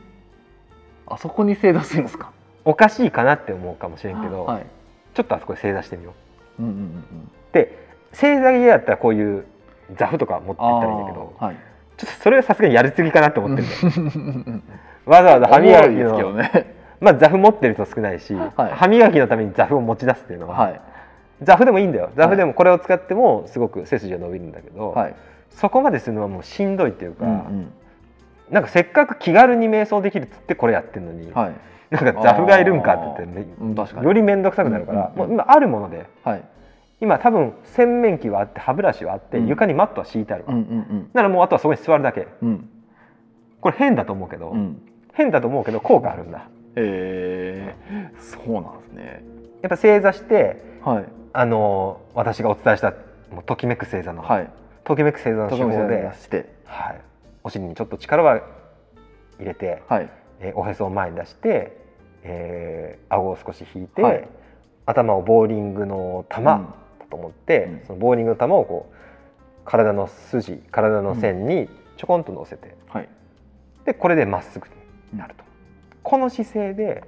[1.06, 2.32] あそこに正座するんですか？
[2.65, 4.65] おかしいかなって思うかもしれんけど、はい。
[5.13, 6.13] ちょっとあそこで正座してみよ
[6.60, 6.63] う。
[6.63, 7.04] うんうんうんうん。
[7.52, 7.78] で
[8.13, 9.45] 正座嫌だったらこういう
[9.95, 11.56] 座布とか持っていったらいいんだけどはい。
[11.97, 13.67] ちょっとそれはさすがにやりすぎかなって思ってる
[15.06, 18.71] わざわざ歯磨きの、ねまあ座布持ってる人少ないし、はい。
[18.73, 20.81] 歯磨きのために座布を持ち出すっていうのは、はい。
[21.43, 22.10] 座布でもいいんだよ。
[22.15, 25.15] 座布でもこれを使ってもすごく背筋が伸びるんだけど、はい。
[25.51, 27.73] そこまでするのはもうしんどいっていうか、うんうん。
[28.49, 31.55] なんかせっかく気軽に瞑想できるっつってこれやってるのに、はい。
[31.89, 35.38] なんか座布がいるんかって言ってより面倒くさくなるから、うんうんうん。
[35.38, 36.43] もう今あるものではい。
[36.99, 39.47] 今多分洗面器はあって歯ブラシはあって、うん。
[39.47, 42.27] 床にマットは敷いてある、うんうんならもうあとはそこに座るだけ。
[43.62, 44.81] これ変だと思うけど、うん。
[45.13, 46.47] 変だと思うけど効果あるんだ
[46.80, 49.24] ええそうなんですね。
[49.62, 51.06] やっぱ正座してはい。
[51.34, 52.92] あの私がお伝えした
[53.32, 54.50] もうときめく正座の、はい。
[54.84, 56.50] ときめく正座の手法で、して。
[56.66, 57.02] はい、
[57.44, 58.42] お尻にちょっと力は
[59.38, 60.10] 入れて、はい。
[60.40, 61.78] えーおへそを前に出して、
[62.24, 64.28] えー、顎を少し引いて、はい。
[64.86, 66.62] 頭をボーリングの球だ
[67.10, 67.88] と思って、うん。
[67.88, 68.96] そのボーリングの球をこう
[69.66, 73.10] 体の筋体の線にちょこんと乗せて、はい。
[73.86, 74.68] でこれでまっすぐ
[75.12, 75.44] になると、
[76.08, 77.04] この姿勢で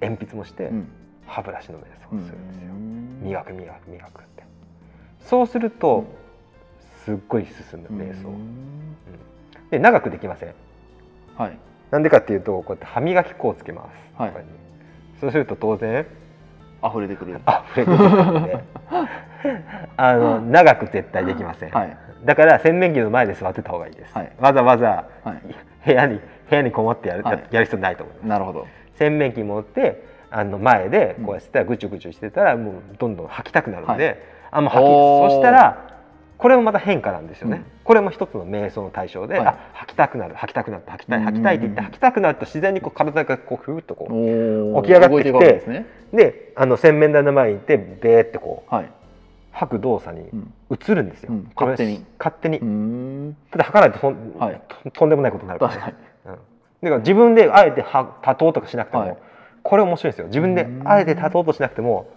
[0.00, 0.88] 鉛筆もして、うん。
[1.24, 3.20] 歯ブラシの瞑想をするんですよ、うん。
[3.22, 4.42] 磨く磨く磨くって。
[5.20, 6.04] そうすると、
[7.04, 8.96] すっごい進む瞑想、うん。
[9.70, 10.54] で長くできません。
[11.36, 11.56] はい。
[11.92, 13.88] なんでかっていうとこうやって歯磨き粉をつけま
[14.18, 14.32] す、はい。
[15.20, 16.04] そうすると当然
[16.84, 17.40] 溢れてくる。
[17.46, 18.64] あ触れてくるので。
[19.96, 21.96] あの長く絶対できません、はい。
[22.24, 24.32] だから洗面器の前で座ってた方がいいです、はい。
[24.40, 25.42] わざわざはい。
[25.86, 26.20] 部屋に
[26.52, 27.44] 部屋にこもってやる,、はい。
[27.50, 28.26] やる必要ないと思います。
[28.26, 28.66] なるほど。
[28.98, 34.18] 洗面器持ってあの前でこうやってたらぐちゅぐちゅしてたらもうどんどん吐きたくなるので、はい。
[34.50, 35.88] あんま吐きそしたら
[36.36, 37.64] これもまた変化なんですよね、うん。
[37.84, 39.46] これも一つの瞑想の対象で、はい。
[39.46, 41.24] あ吐きたくなる吐きたくなる吐きたいうん。
[41.24, 45.86] 吐きたいって言って吐きたくなると自然にこう体がこうふーっとこう起き上がってきてね。
[46.12, 48.90] であの洗面台の前に行ってベーってこうはい。
[49.54, 50.52] 吐く動作にうん。
[50.70, 51.50] 移るんですよ、うん。
[51.54, 52.04] これ勝手に。
[52.18, 54.62] 勝手に、ただ吐かないととん,はい。
[54.84, 55.96] と、とんでもないことになるから、確かに。
[55.98, 56.04] うん、
[56.82, 59.16] だから自分であえては立とうとかしなくても、はい。
[59.62, 60.26] これ面白いですよ。
[60.26, 60.88] 自分でうん。
[60.88, 62.08] あえて立とうとしなくても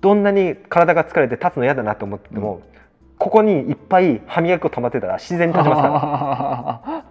[0.00, 2.62] どんなに体が疲れて立つの嫌だなと思ってても、
[3.18, 7.04] ここにいっぱい歯磨き粉溜まってたら自然に立ちますか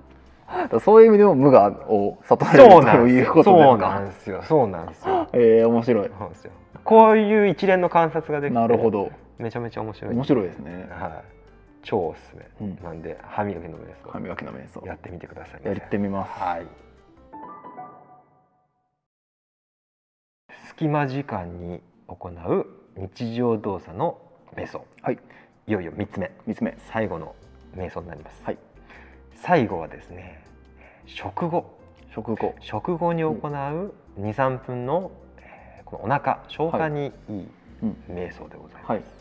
[0.71, 0.79] ら。
[0.79, 4.41] そういう意味でも無我を悟れるということそうなんですよ。
[4.43, 5.27] そうなんですよ。
[5.33, 6.09] えー、面白い。
[6.83, 9.11] こういう一連の観察ができてなるほど。
[9.37, 10.15] めちゃめちゃ面白い。
[10.15, 10.87] 面白いですね。
[10.89, 11.11] はい、
[11.87, 12.83] 超おすすめ、うん。
[12.83, 14.11] なんで歯磨きの瞑想。
[14.11, 14.85] 歯磨きの瞑想。
[14.85, 16.31] やってみてください、やってみます。
[16.37, 16.67] はい。
[20.67, 24.19] 隙間時間に行う日常動作の
[24.53, 24.85] 瞑想。
[25.01, 25.19] はい。
[25.65, 26.31] いよいよ3つ目。
[26.45, 26.77] 3つ目。
[26.91, 27.33] 最後の
[27.73, 28.57] 瞑想になります、はい。
[29.33, 30.43] 最後はですね
[31.05, 31.79] 食後。
[32.13, 32.53] 食後。
[32.59, 37.47] 食後に行う23分の、えーこのお腹消化にいい
[37.81, 37.97] うん。
[38.09, 39.16] 瞑想でございます、はい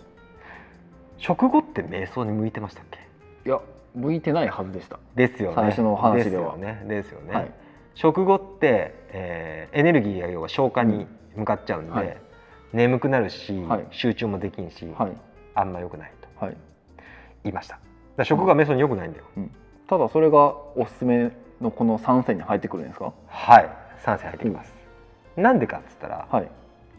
[1.18, 2.98] 食後って瞑想に向いてましたっけ？
[3.46, 3.60] いや
[3.94, 5.54] 向いてないはずでした、ですよね。
[5.56, 6.56] 最初の話では。
[6.56, 6.84] ね。
[6.86, 7.50] ですよね、はい。
[7.94, 12.16] 食後って、えーエネルギーが要は消化に向かっちゃうんで、はい。
[12.72, 13.86] 眠くなるし、はい。
[13.90, 15.12] 集中もできんし、はい。
[15.54, 16.44] あんま良くないと。
[16.44, 16.56] はい。
[17.44, 17.78] 言いました。
[18.16, 19.24] だ食後が瞑想に良くないんだよ、
[19.88, 23.12] ただそれがおすすめのこの3選に入ってくるんですか？
[23.28, 23.68] はい。
[24.04, 24.74] 賛成入ってきます、
[25.36, 26.50] なんでかっつったら、はい、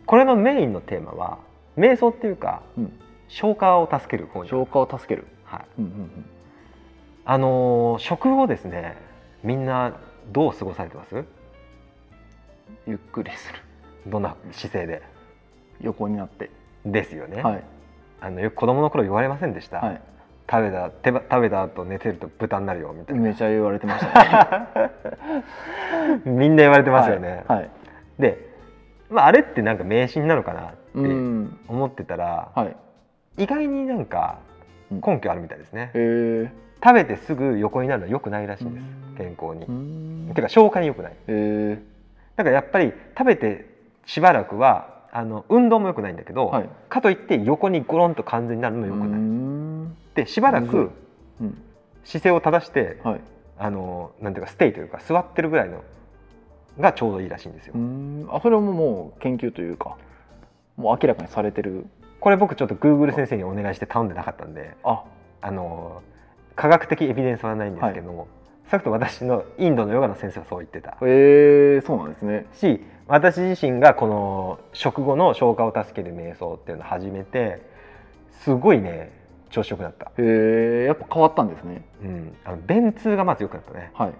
[0.05, 1.37] これのメインのテーマは
[1.77, 2.91] 瞑想っていうかうん、
[3.27, 6.25] 消化を助ける消化を助ける、はい、うんうん
[7.25, 8.95] あのー食後ですね
[9.43, 9.93] みんな
[10.31, 11.15] どう過ごされてます？
[11.15, 11.25] うん、
[12.85, 13.59] ゆっくりする。
[14.07, 15.01] どんな姿勢で？
[15.81, 16.49] 横になって。
[16.85, 17.63] ですよね、はい。
[18.21, 20.01] あのよく子供の頃言われませんでした、はい。
[20.49, 23.21] 食べた手ば食べた後寝てると豚になるよみたいな。
[23.21, 26.21] めちゃ言われてましたね。
[26.25, 27.69] みんな言われてますよね、はい、はい。
[28.19, 28.49] で、
[29.09, 31.59] まあ、あれってなんか迷信なのかなってうん。
[31.67, 32.75] 思ってたら、はい
[33.37, 34.39] 意外になんか
[34.91, 35.01] うん。
[35.01, 36.51] 根拠あるみたいですね、へえ
[36.83, 39.15] 食べてすぐ横になるのは良くないらしいんですうん。
[39.17, 40.33] 健康に、うん。
[40.33, 41.13] てか消化に良くない。
[42.35, 43.65] だからやっぱり食べて
[44.05, 46.69] しばらくはあの運動も良くないんだけど、はい。
[46.89, 49.97] かといって横にゴロンと完全になるのも良くない、うん。
[50.15, 50.91] でしばらく
[51.41, 51.57] うん。
[52.03, 53.21] 姿勢を正してはい。
[53.59, 55.83] あのなんていうかステイというか座ってるぐらいの
[56.79, 58.27] がちょうどいいらしいんですよ、うん。
[58.31, 59.97] あそれももう研究というか
[60.75, 61.87] もう明らかにされてる
[62.19, 65.03] これ僕ちょっと Google 先生にお願いして頼んでなかったんであ。
[65.41, 66.01] あの
[66.55, 68.27] 科学的エビデンスはないんですけども、
[68.67, 70.97] さっきと私のインドのヨガの先生はそう言ってた。
[71.01, 72.45] へえそうなんですね。
[72.53, 77.61] し私自身がこの食後の消化を助ける瞑想っていうのを始めて
[78.41, 79.11] すごいね
[79.49, 81.83] 調子よくなった、へえやっぱ変わったんですね。
[82.01, 83.91] うん、あの便通がまず良くなったね。
[83.93, 84.13] はい。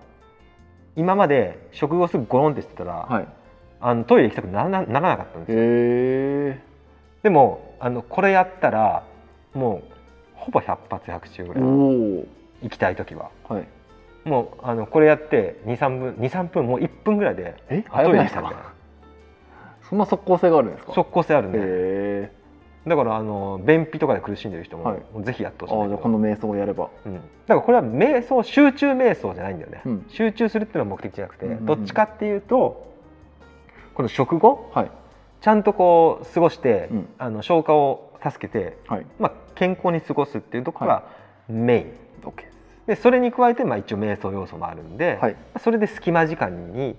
[0.95, 3.27] 今まで食後すぐゴロンってしてたら、はい。
[3.81, 6.63] あのトイレ行きたくならなならなかったんですよ。
[7.23, 9.04] でもあのこれやったら
[9.54, 9.94] もう
[10.36, 12.26] ほぼ100発100中ぐらい行
[12.70, 13.30] きたい時は。
[13.48, 13.68] はい。
[14.26, 17.86] もうあのこれやって23分23分もう1分ぐらいでえ？
[17.90, 18.54] あトイレ早くない
[19.90, 20.94] そんな即効性があるんですか？
[20.94, 21.60] 即効性あるんで。
[21.62, 22.32] へ
[22.88, 25.24] だからあの便秘とかで苦しんでる人も,、はい。
[25.24, 25.96] ぜひやってほしいんだけど。
[25.96, 26.90] あこの瞑想をやれば。
[27.06, 30.06] うん、だからこれは瞑想集中瞑想じゃないんだよね、うん。
[30.10, 31.66] 集中するっていうのは目的じゃなくて、うんうんうん。
[31.66, 32.94] どっちかっていうと
[33.94, 34.72] この食後？
[34.74, 34.92] はい
[35.41, 37.10] ちゃんとこう過ごして、うん。
[37.17, 39.06] あの消化を助けて、はい。
[39.19, 41.04] まあ、健康に過ごすっていうところが
[41.47, 41.97] メイン、です
[42.88, 45.36] でそれに加えて、まあ、一応瞑想要素もあるんで、はい。
[45.60, 46.95] それで隙間時間に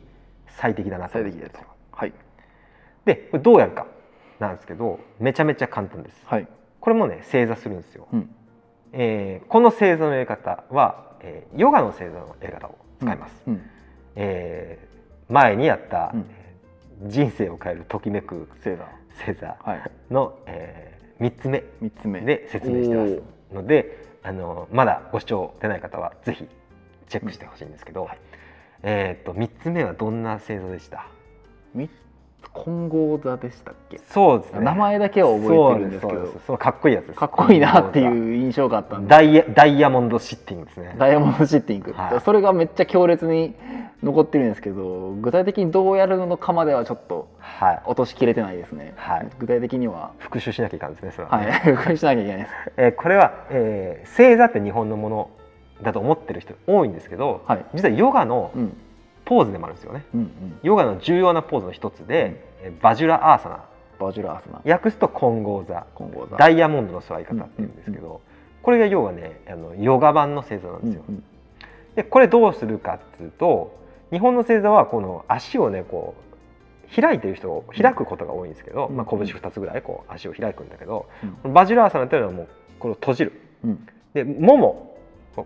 [0.49, 1.15] 最適だなと。
[1.15, 2.13] 最思ってる適ですはい。
[3.05, 3.87] でこれどうやるか
[4.39, 6.21] なんですけどめちゃめちゃ簡単です。
[6.27, 6.49] はい。
[6.81, 8.31] これもね正座するんですよ、うん。
[8.93, 13.63] えーこの正座のやり方は、えーヨガの正座のやり方を使います、うん。
[14.17, 16.21] えー前にやった、うん。
[16.21, 16.38] えー
[17.07, 18.89] 人生を変えるときめく正座
[19.25, 19.91] 正座はい。
[20.11, 22.21] の、え3つ目三つ目。
[22.21, 23.23] で説明してます。
[23.53, 26.47] のであのまだご視聴出ない方はぜひ
[27.09, 28.19] チェックしてほしいんですけど、はい。
[28.83, 31.07] えー、と3つ目はどんな正座でした？
[31.75, 31.89] 三
[32.65, 33.99] 金剛座でしたっけ？
[34.09, 34.61] そうですね。
[34.61, 37.19] 名前だけは覚えてるんですけどそのかっこいいやつです。
[37.19, 39.09] かっこいいなっていう印象があったんで。
[39.09, 40.95] ダイヤダイヤモンドシッティングですね。
[40.99, 42.21] ダイヤモンドシッティング、はい。
[42.21, 43.55] それがめっちゃ強烈に
[44.03, 47.83] 残ってるんですけど具体的にどうやるのかまではちょっとはい。
[47.87, 49.29] 落としきれてないですね、はい。
[49.39, 50.13] 具体的には。
[50.19, 51.37] 復習しなきゃいかんですねそれは。
[51.39, 51.53] はね、い。
[51.77, 52.51] 復習しなきゃいけないです。
[52.77, 55.31] えーこれは、えー正座って日本のもの
[55.83, 57.65] だと思ってる人多いんですけど、はい。
[57.75, 58.77] 実はヨガのうん
[59.29, 60.07] ポーズでもあるんですよね。
[60.15, 60.59] うんうん。
[60.63, 63.65] ヨガの重要なポーズの一つで、えーバジュラアーサナ。
[64.01, 64.63] バジュラアースナ。
[64.73, 65.87] 訳すと金剛座。
[65.99, 66.39] 金剛座。
[66.39, 68.23] ダイヤモンドの座り方っていうんですけど、
[68.63, 71.05] これが要はねあのヨガ版の正座なんですよ。
[71.07, 71.25] うんうん。
[71.95, 73.79] でこれどうするかっていうと
[74.11, 76.15] 日本の正座はこの足をねこ
[76.91, 78.97] う開いてる人を開くことが多いんですけど、うん。
[78.97, 81.07] まあ、拳2つぐらいこう足を開くんだけど、
[81.45, 81.53] うん。
[81.53, 83.33] バジュラーサナっていうのはもうこれを閉じる。
[83.63, 83.87] うん。
[84.15, 84.89] でもも。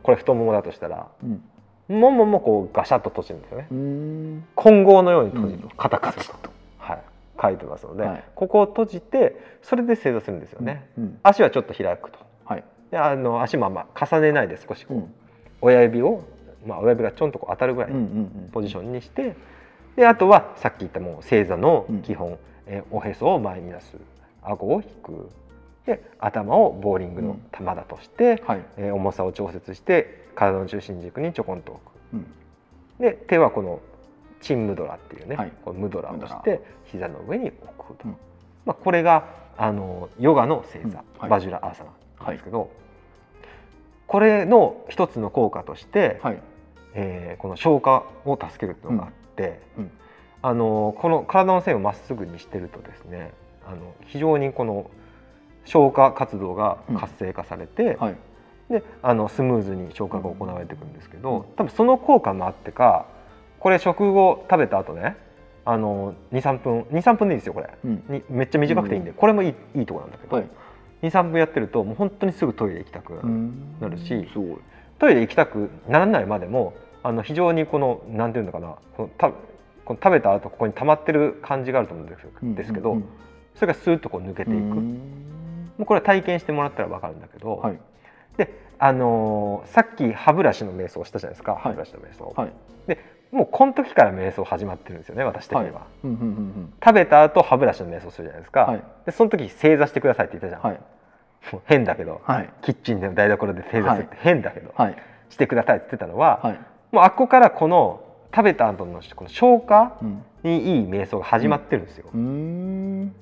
[0.03, 1.45] これ太ももだとしたらうん
[1.93, 4.43] もももこうガシャッと閉じるんですよね。
[4.55, 5.61] 混合のように閉じる。
[5.63, 5.69] うん。
[5.77, 7.03] 硬くすると、はい、
[7.41, 8.25] 書いてますので、はい。
[8.35, 10.89] ここを閉じてそれで正座するんですよね。
[10.99, 11.19] うん。
[11.23, 12.19] 足はちょっと開くと。
[12.45, 12.65] はい。
[12.91, 15.15] であの足もあんま重ねないで少しこう、うん。
[15.61, 16.25] 親指を、
[16.67, 18.49] まあ、親指がちょんとこう当たるぐらいうんうんのうん。
[18.51, 19.37] ポジションにして、
[19.97, 22.03] であとはさっき言ったもう正座のうん。
[22.03, 23.97] 基本、えーおへそを前に出す。
[24.43, 25.31] 顎を引く。
[25.85, 28.65] で頭をボーリングの球だとして、はい。
[28.77, 31.91] えー重さを調節して体の中心軸にちょこんと置く。
[32.15, 32.27] うん。
[32.99, 33.81] で手はこの
[34.41, 35.53] チンムドラっていうね、はい。
[35.65, 38.17] こうムドラをして膝の上に置くと、うん。
[38.65, 40.95] まあ、これがあのヨガの正座、うん。
[41.19, 41.31] はい。
[41.31, 41.91] バジュラアーサナ
[42.25, 42.71] なんですけど、
[44.07, 46.43] これの一つの効果として、はい。
[46.95, 49.61] えーこの消化を助けるっていうのがあって、
[50.43, 53.33] あのこの体の線をまっすぐにしてるとですね
[53.65, 54.91] あの非常にこの
[55.65, 58.17] 消化活動が活性化されて、はい
[58.71, 63.07] であのスムーズに消化が行われていくんですけど、多分その効果もあってか
[63.59, 65.17] これ食後食べた後ね
[65.65, 67.71] あの23分23分でいいですよこれ。
[67.85, 68.03] うん。
[68.09, 70.47] にめっちゃ短くていいんで、これもいいいいところなんだけど、はい。
[71.03, 73.13] 23分やってるともう本当にすぐトイレ行きたく
[73.81, 74.29] なる、し
[74.99, 79.31] トイレ行きたくならないまでもあの非常にこのなんていうのかなこのた
[79.85, 83.05] この食べた後ここに溜まってる感じがあると思うんですですけど、うん。
[83.55, 84.93] それがスーッとこう抜けていく、うん。
[85.79, 87.79] もうこれは体験してもらったら分かるんだけど、はい
[88.37, 91.57] であのーさっき歯ブラシの瞑想をしたじゃないですか、い。
[91.57, 92.53] 歯ブラシの瞑想、はい。
[93.31, 98.83] もうこの時から瞑想始まってるんですよね私的には、うんうんうん食べた後歯ブラシの瞑想するじゃないですか、はい。
[99.07, 100.81] でその時正座してくださいって言ったじゃん、はい。
[101.53, 102.51] もう変だけど、はい。
[102.63, 104.97] キッチンで台所で正座するって変だけど、はい。
[105.31, 106.61] してくださいって言ってたのは、はい。
[106.93, 110.25] もうあっこからこの食べた後のこの消化うん。
[110.43, 113.15] にいい瞑想が始まってるんですよ、うーん。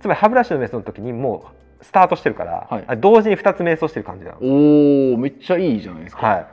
[0.00, 2.84] つまり歯ブラシの瞑想の時にもうスタートしてるから、はい。
[2.86, 6.26] あ同時に2つ瞑想してる感じなの、おおめっちゃいいじゃないですか。
[6.26, 6.46] はい、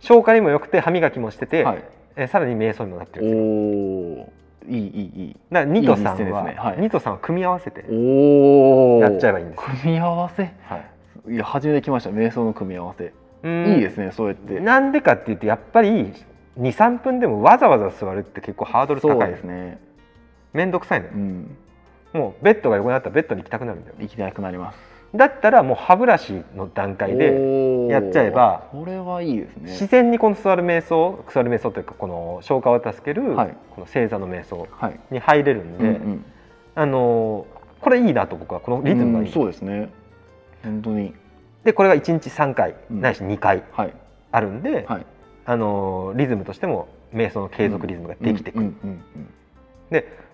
[0.00, 1.84] 消化にも良くて歯磨きもしてて、はい。
[2.16, 3.42] えさらに瞑想にもなってるんですよ。
[3.42, 4.32] おお
[4.68, 5.36] いいいいいい。
[5.50, 6.60] だからニトさんいい実践は、ですね。
[6.60, 6.78] はい。
[6.80, 7.86] ニトさんは組み合わせてや
[9.10, 10.42] っちゃえばいいんですよ、組み合わせ？
[10.42, 10.76] は
[11.28, 11.34] い。
[11.34, 13.12] いや初めて来ました瞑想の組み合わせ。
[13.42, 13.74] うん。
[13.74, 14.60] いいですねそうやって。
[14.60, 16.12] なんでかっていうとやっぱり
[16.58, 19.78] 23分でもわざわざ座るって結構ハードル高いですね
[20.52, 21.56] 面倒くさいのよう、ん
[22.14, 23.96] もうベッドが横にあったらベッドに行きたくなるんだよ。
[23.98, 24.78] 行きたくなります。
[25.14, 33.56] だったらもう歯ブラシの段階でやっちゃえばこれはいいです自ね然にこの座る瞑想座る瞑想というかこの消化を助けるはい。
[33.70, 34.98] この正座の瞑想はい。
[35.10, 36.24] に入れるんで、うんうん。
[36.74, 39.90] あのーこれいいなと僕はこのリズムがいい、うんそうですね。
[40.62, 41.14] 本当に。
[41.64, 43.00] でこれが1日3回、うん。
[43.00, 43.92] ないし2回はい。
[44.32, 45.06] あるんで、はい。
[45.44, 49.28] あのーリズムとしても瞑想の継続リズムができてくる、うんうんうん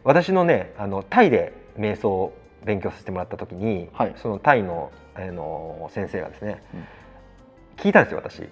[0.02, 2.32] 私のねあのタイで瞑想を
[2.64, 4.12] 勉強させてもらった時に、はい。
[4.16, 6.62] そのタイの、あの先生がですね、
[7.78, 8.48] 聞いたんですよ私。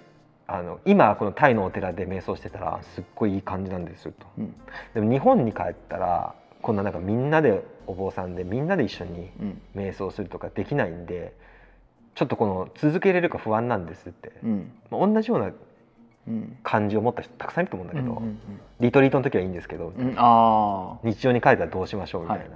[0.47, 4.25] あの今このタイのお寺で瞑想してたらすっごいいい感じなんですよと。
[4.39, 4.55] うん。
[4.95, 9.61] でも日本に帰ったらこんななんかみんなでお坊さんでみんなで一緒にうん。
[9.75, 11.35] 瞑想するとかできないんで
[12.15, 14.71] ちょっとこの続けれるか不安なんですって、うん。
[14.89, 15.51] まあ同じような
[16.27, 16.57] うん。
[16.63, 18.39] 感じを持った人たくさんいると思うんだけど、うんうん
[18.79, 20.15] リトリートの時はいいんですけど、うん。
[21.11, 22.51] 日常に帰ったらどうしましょうみたいな、はい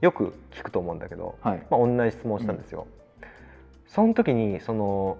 [0.00, 1.66] よく聞くと思うんだけど、あはい。
[1.70, 2.86] まあ、同じ質問をしたんですよ。
[3.86, 5.16] その時にその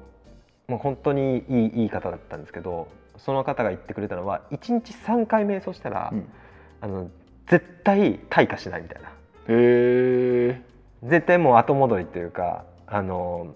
[0.69, 6.29] もう本当にいいいい方だったんですけどその方が言ってくれたのは1日3回瞑想したら、うん。
[6.81, 7.11] あの
[7.47, 9.09] 絶対退化しないみたいな。
[9.09, 9.13] へ
[9.49, 10.63] え
[11.05, 13.55] 絶対もう後戻りというかあの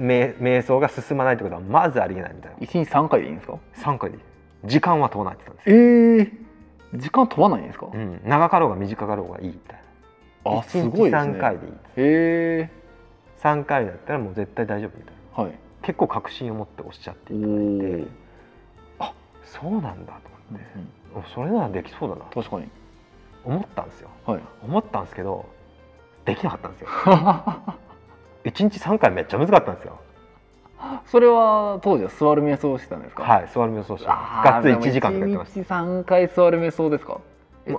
[0.00, 2.56] 瞑瞑想が進まないってことはまずありえないみたいな。
[2.60, 4.22] 一日三回でいいんですか？3回でいい。
[4.64, 6.22] 時間は問わないって言ったんですえよ、
[6.94, 7.88] え時間問わないんですか？
[7.92, 9.81] うん、長かろうが短かろうがいいみたいな
[10.44, 11.32] あすごいですね。
[11.32, 12.70] 1日3回でいいへえ
[13.40, 15.42] 3回だったらもう絶対大丈夫みたいな。
[15.44, 15.58] はい。
[15.82, 17.60] 結構確信を持っておっしゃっておいただいて。
[17.60, 18.08] ー。
[19.00, 19.12] あ
[19.44, 20.66] そうなんだと思って、
[21.14, 22.40] おそれならできそうだなと。
[22.40, 22.70] 確かに。
[23.44, 24.08] 思ったんですよ。
[24.26, 24.40] はい。
[24.64, 25.46] 思ったんですけど
[26.24, 26.88] できなかったんですよ。
[28.44, 29.98] 1日3回めっちゃ難かったんですよ。
[31.06, 33.22] それは当時は座る瞑想をしてたんですか？
[33.22, 37.20] はい座る瞑想してがっつり1時間とかやってまし1日3回座る瞑想ですか？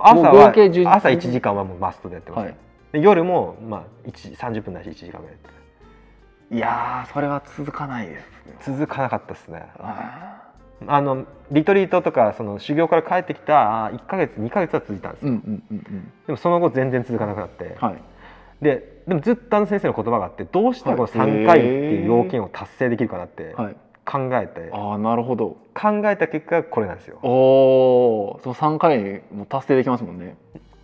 [0.00, 2.56] 朝合は計10朝1時間はもうマストでやってました、はい。
[2.92, 5.36] で夜もまあ1 30分ないし1時間ぐらいやっ
[6.50, 8.76] ていやーそれは続かないですね。
[8.76, 9.66] 続かなかったですね。
[9.78, 10.40] あ
[10.86, 16.12] あのリトリートとかその修行から帰ってきた1か月2か月は続いたんですよ、ーうんうんうんうん。
[16.26, 18.02] でもその後全然続かなくなって、はい。
[18.62, 25.56] ででもずっとあの先生の言葉があってどうしたらこのはい3回っていう要件を達成できるかなってはい考えて、ああなるほど。
[25.74, 27.18] 考えた結果がこれなんですよ。
[27.22, 30.36] おおその3回も達成できますもんね。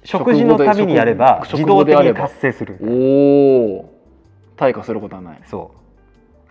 [0.05, 3.95] 食事のたびにやれば食自動的に達成するおお
[4.57, 5.43] 退化することはない。
[5.47, 5.75] そ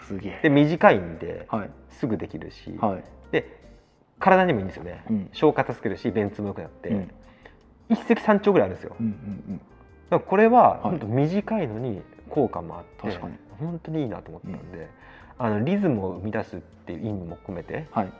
[0.01, 0.39] すげえ。
[0.39, 1.69] うで短いんではい。
[1.89, 3.03] すぐできるし、はい。
[3.31, 3.59] で
[4.19, 5.29] 体にもいいんですよね、うん。
[5.31, 7.11] 消化助けるし便通も良くなって、うん。
[7.89, 8.95] 一石三鳥ぐらいあるんですよ。
[8.99, 9.61] うんうん
[10.09, 10.79] だからこれははい。
[10.81, 13.35] 本当短いのに効果もあって、確かに。
[13.59, 14.89] 本当にいいなと思ったんで、
[15.41, 18.11] あのリズムを生み出すっていう意味も込めてはい。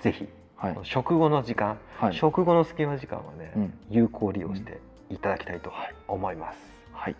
[0.00, 0.78] ぜひはい。
[0.82, 2.14] 食後の時間、はい。
[2.14, 5.72] 食後の隙間時間はね、うん有効利用していただきたいと
[6.08, 6.58] 思います、
[6.92, 7.16] はい。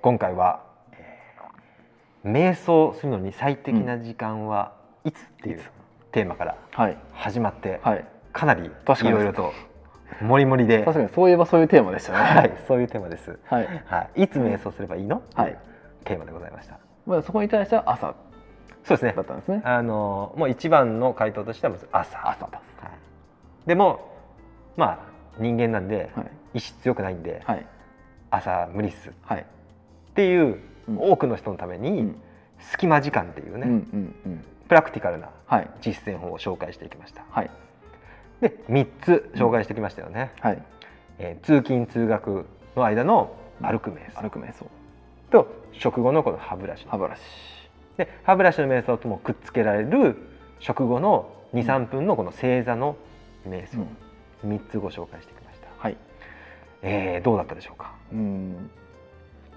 [0.00, 4.74] 今回は、えー瞑想するのに最適な時間は
[5.04, 5.62] いつっていう
[6.12, 6.96] テーマからはい。
[7.12, 8.04] 始まって、はい。
[8.32, 9.52] かなりいろいろと
[10.20, 12.18] もりもりで、確かにそういえばそういうテーマでしたね。
[12.18, 13.82] はい、そういうテーマです、はい。
[13.86, 15.56] はい、いつ瞑想すればいいの、はい。
[16.04, 16.78] テーマでございました。
[17.06, 18.14] まあそこに対しては朝
[18.84, 19.12] そうですね。
[19.14, 19.62] だったんですね。
[19.64, 22.28] あのもう一番の回答としてはまず朝。
[22.28, 22.90] 朝だはい、
[23.66, 24.10] でも
[24.76, 24.98] まあ
[25.38, 26.30] 人間なんで、はい。
[26.54, 27.66] 意志強くないんで、はい。
[28.30, 29.08] 朝無理っす。
[29.08, 29.46] っはい。
[30.14, 30.58] ていう
[30.88, 30.98] うん。
[30.98, 32.20] 多くの人のためうにん。
[32.58, 34.44] 隙間時間っていうね、うんうんうん。
[34.68, 35.70] プラクティカルなはい。
[35.80, 37.24] 実践法を紹介していきました。
[37.30, 37.50] はい
[38.42, 40.62] で3つ紹介してきましたよね、はい。
[41.18, 44.22] えー通勤通学の間の歩く瞑想。
[44.22, 44.66] 歩く瞑想。
[45.30, 46.86] と食後のこの歯ブラシ。
[46.88, 47.22] 歯ブラシ。
[47.96, 50.16] で歯ブラシの瞑想ともくっつけられる
[50.58, 52.96] 食後の23分のこの正座の
[53.46, 53.84] 瞑想、
[54.44, 54.50] うん。
[54.56, 55.96] 3つご紹介してきました、はい。
[56.82, 57.92] えーどうだったでしょうか？
[58.12, 58.70] うん。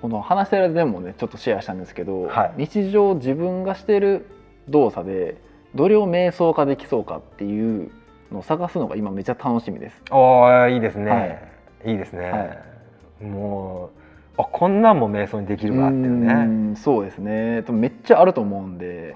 [0.02, 2.54] この話してる間でもねちょっとシェアしたんですけど、はい。
[2.58, 4.26] 日常自分がしてる
[4.68, 5.38] 動作で
[5.76, 7.90] どれを瞑想化できそうかっていう
[8.34, 10.02] のを探すのが今めっちゃ楽しみです。
[10.12, 11.20] おーいいですね、、は
[11.86, 11.94] い。
[11.94, 12.58] いですね、は
[13.26, 13.92] も
[14.38, 16.34] うあこんなんも瞑想にできるわっていうね。
[16.34, 16.38] う
[16.72, 17.62] んそうですね。
[17.62, 19.16] でもめっちゃあると思うんで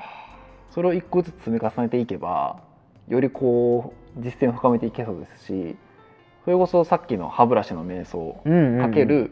[0.70, 2.62] それを一個ずつ積み重ねていけば
[3.08, 5.76] よりこう実践を深めていけそうですし
[6.46, 8.90] それこそさっきの歯ブラシの瞑想うんうんうん。
[8.90, 9.32] かける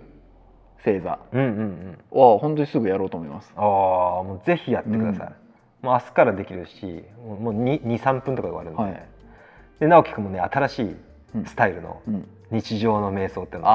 [0.84, 1.98] 正座うんうんうん。
[2.12, 3.54] は本当にすぐやろうと思います。
[3.56, 3.64] ああ
[4.24, 9.08] もうぜひやってください、もう明日からできるしもう23分とかで終わるんで,、はい
[9.80, 10.96] で直樹君もね新しい
[11.36, 11.46] うん。
[11.46, 12.28] スタイルのうん。
[12.52, 13.72] 日常の瞑想っていうのを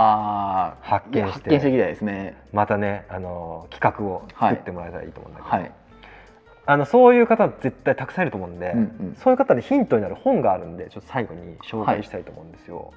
[0.81, 1.23] 発見して。
[1.23, 2.37] 発見していきたいですね。
[2.53, 5.73] またねあの企画を作ってもらえたらいいと思うんだけど、はい。
[6.67, 9.17] あのそういう方絶対たくさんいると思うんで、うんうん。
[9.17, 12.93] そういう方にヒントになる本があるんでちょっと最後に紹介したいと思うんですよ。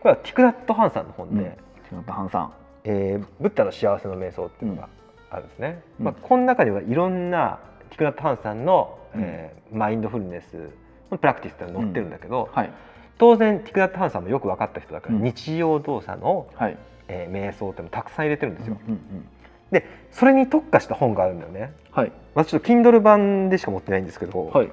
[0.00, 1.58] これはティクナット・ハンさんの本で、
[1.92, 1.98] うん。
[1.98, 2.52] 違ったハンさん。
[2.84, 4.88] えーブッダの幸せの瞑想っていうのが
[5.30, 5.82] あるんですね。
[5.98, 6.04] うん。
[6.06, 7.58] まあ、この中にはいろんな
[7.90, 9.22] ティクナット・ハンさんの、うん。
[9.22, 10.68] えーマインドフルネスの
[11.10, 12.70] プラクティスって載ってるんだけど、はい。
[13.18, 15.22] 当然ティクナット・ハンさんもよく分かった人だから、うん。
[15.22, 16.76] 日常動作の、はい。
[17.08, 18.78] えー瞑想っていうのをたくさん入れてるんですよ。
[18.88, 19.28] うんうん
[19.70, 21.72] でそれに特化した本があるんだよね。
[21.90, 22.12] はい。
[22.34, 24.70] 私ちょっと Kindle 版でしか持ってないんですけど、はい。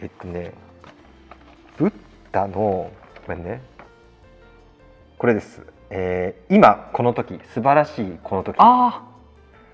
[0.00, 0.52] えっとね
[1.76, 1.92] ブッ
[2.30, 2.90] ダの
[3.26, 3.60] ごめんね。
[5.18, 8.56] これです、えー今この時素晴らしいこの時。
[8.58, 9.12] ああ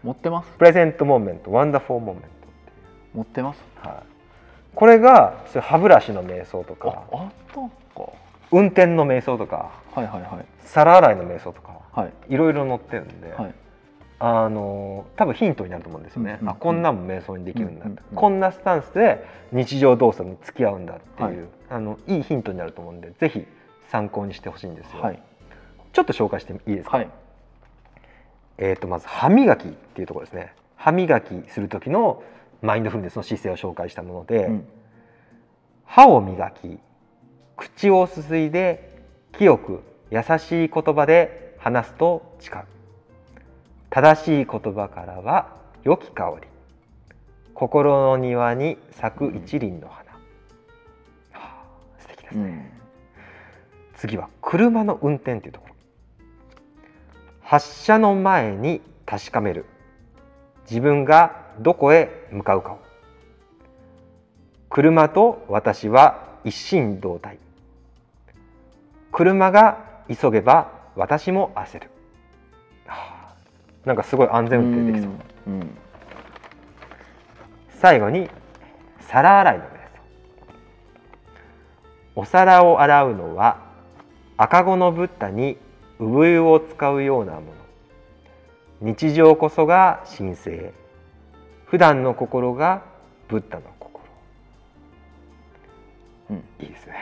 [0.02, 0.50] 持ってます。
[0.56, 2.24] プレゼントモーメントワンダフォーモーメン
[3.14, 3.62] 持ってます。
[3.82, 3.98] ト、はい、
[4.78, 7.02] これがそれ歯ブラシの瞑想とあか。
[7.10, 7.74] あったんか。
[8.52, 9.72] 運転の瞑想とか。
[9.92, 10.46] はいはいはい。
[10.60, 11.80] 皿洗いの瞑想とか。
[11.92, 12.12] はい。
[12.28, 13.54] いろいろ載ってるんで、はい。
[14.20, 16.48] あの多分ヒントになると思うんですよね、うんうんうん。
[16.50, 21.36] あこんなんも瞑想にできるんだ、うんうんうんこんなスタンスで日常動作に付き合うんだっていう、はい。
[21.70, 23.48] あのいいヒントになると思うんでぜひ
[23.90, 25.20] 参考にしてほしいんですよ、はい。
[25.92, 27.10] ちょっと紹介していいですか、はい。
[28.58, 30.54] えー、とまず歯磨きっていうところですね。
[30.76, 32.22] 歯磨きする時の
[32.62, 34.68] マインドフルネスの姿勢を紹介したもので、うん。
[35.84, 36.78] 歯を磨き
[37.56, 39.02] 口をすすいで
[39.32, 42.64] 清く優しい言葉で話すと誓う。
[43.90, 46.46] 正しい言葉からは良き香り。
[47.54, 50.18] 心の庭に咲く一輪の花、は
[51.32, 51.64] あ、
[51.98, 52.66] 素敵ですね、うん。
[53.96, 55.74] 次は車の運転というところ。
[57.42, 59.64] 発車の前に確かめる。
[60.70, 62.78] 自分がどこへ向かうかを。
[64.70, 67.38] 車と私は一心同体。
[69.12, 71.90] 車が急げば私も焦る、
[72.86, 73.34] はあ
[73.84, 75.10] なんかすごい安全運転できそう、
[75.48, 75.70] うんうん。
[77.80, 78.28] 最後に
[79.00, 79.72] 皿洗いの瞑想
[82.16, 83.58] お皿を洗うのは
[84.36, 85.56] 赤子のブッダに
[85.98, 87.46] 産湯を使うようなもの。
[88.80, 90.72] 日常こそが神聖
[91.70, 92.82] 普段の心が
[93.28, 94.04] ブッダの心。
[96.30, 96.36] うん。
[96.60, 96.94] いいですね、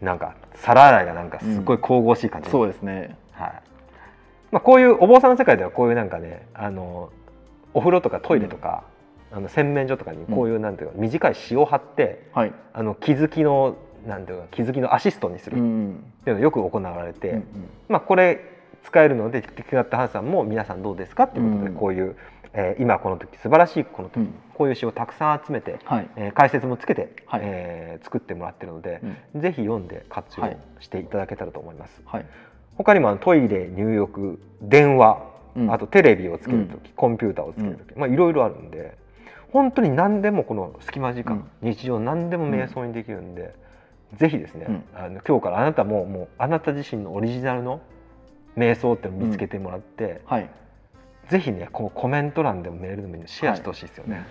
[0.00, 3.16] なんか皿洗いがなんかすごい神々しい感じ、そうですね。
[3.32, 3.62] はい。
[4.50, 7.10] まあ、こういうお坊さんの世界ではこういうなんかねあの
[7.72, 8.84] お風呂とかトイレとか、
[9.32, 12.52] あの洗面所とかにこういうなんていうか短い詩を貼って、はい。
[12.72, 13.76] あの気づきの
[14.06, 15.56] なんていうか気づきのアシストにする。
[15.56, 16.04] っうん。
[16.24, 17.44] ていうのがよく行われて、うんうん。
[17.88, 18.40] まあ、これ
[18.82, 21.76] 使えるのでティクナット・ハンさんも皆さんどうですかっていうことでうん。
[21.76, 22.16] こういう、
[22.52, 24.34] えー今この時素晴らしいこの時、うん。
[24.54, 26.10] こういう詩をたくさん集めて、はい。
[26.16, 27.40] えー解説もつけて、はい。
[27.44, 29.00] えー作ってもらってるので
[29.34, 29.40] う、ん。
[29.40, 32.00] ぜひ読んで活用はいしていただけたらと思います。
[32.06, 32.26] はい。
[32.76, 35.22] 他にもあのトイレ入浴電話、
[35.56, 35.72] うん。
[35.72, 38.96] あとテレビをつける時、コンピューターをつける時、まあいろいろあるんで
[39.52, 43.54] 本当に何でもこの隙間時間、日常何でも瞑想にできるんで、
[44.14, 44.84] ぜひですね、うん。
[44.94, 47.80] あの今日からあなたももうあなた自身のオリジナルの
[48.56, 50.50] 瞑想っていうのを見つけてもらって、はい
[51.30, 54.24] ぜひねこうコメント欄でもメールでもシェアしてほしいですよね、はい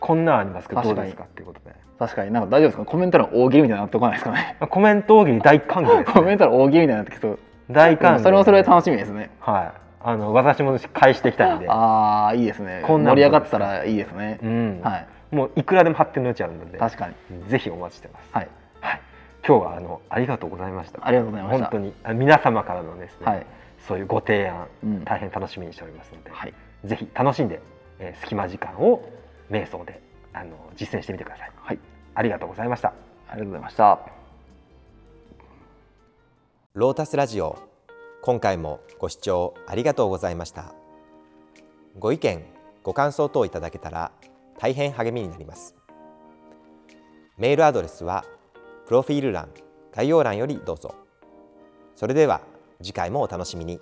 [0.00, 1.24] こんなんありますけどどうですか？
[1.24, 2.32] っていうことで、確かに。
[2.32, 2.84] なんか大丈夫ですか？
[2.86, 4.56] コメント欄大喜利みたいになってこないですかね？
[4.58, 7.38] まあ、コメント大喜利大歓迎です、 コメね、ント欄大喜利みたいになってきそう。
[7.70, 9.28] 大歓迎それもそれで楽しみですね。
[9.40, 9.72] はい。
[10.02, 11.66] あの私も返していきたいんで。
[11.68, 12.82] ああいいですね。
[12.86, 14.38] こんなん盛り上がったらいいですね。
[14.42, 14.80] うん。
[14.82, 15.06] はい。
[15.34, 16.78] もういくらでも発展の余地あるので。
[16.78, 17.14] 確かに。
[17.50, 18.48] ぜひお待ちしてます、はい。
[18.80, 19.00] はい、
[19.46, 21.06] 今日はあのありがとうございました。
[21.06, 21.64] ありがとうございました。
[21.66, 23.46] 本当にあ皆様からのですね、はい
[23.86, 25.04] そういうご提案、うん。
[25.04, 26.54] 大変楽しみにしておりますので、はい。
[26.84, 27.60] ぜひ楽しんで
[28.00, 29.02] えー隙間時間を
[29.50, 30.00] 瞑想で
[30.32, 31.52] あの実践してみてください。
[31.56, 31.78] はい。
[32.14, 32.88] ありがとうございました。
[33.28, 33.98] ありがとうございました。
[36.74, 37.58] ロータスラジオ
[38.22, 40.74] 今回もご視聴ありがとうございました。
[41.98, 42.44] ご意見
[42.82, 44.12] ご感想等いただけたら
[44.58, 45.74] 大変励みになります。
[47.36, 48.24] メールアドレスは
[48.86, 49.48] プロフィール欄
[49.92, 50.94] 概要欄よりどうぞ。
[51.96, 52.40] それでは
[52.82, 53.80] 次回もお楽しみに。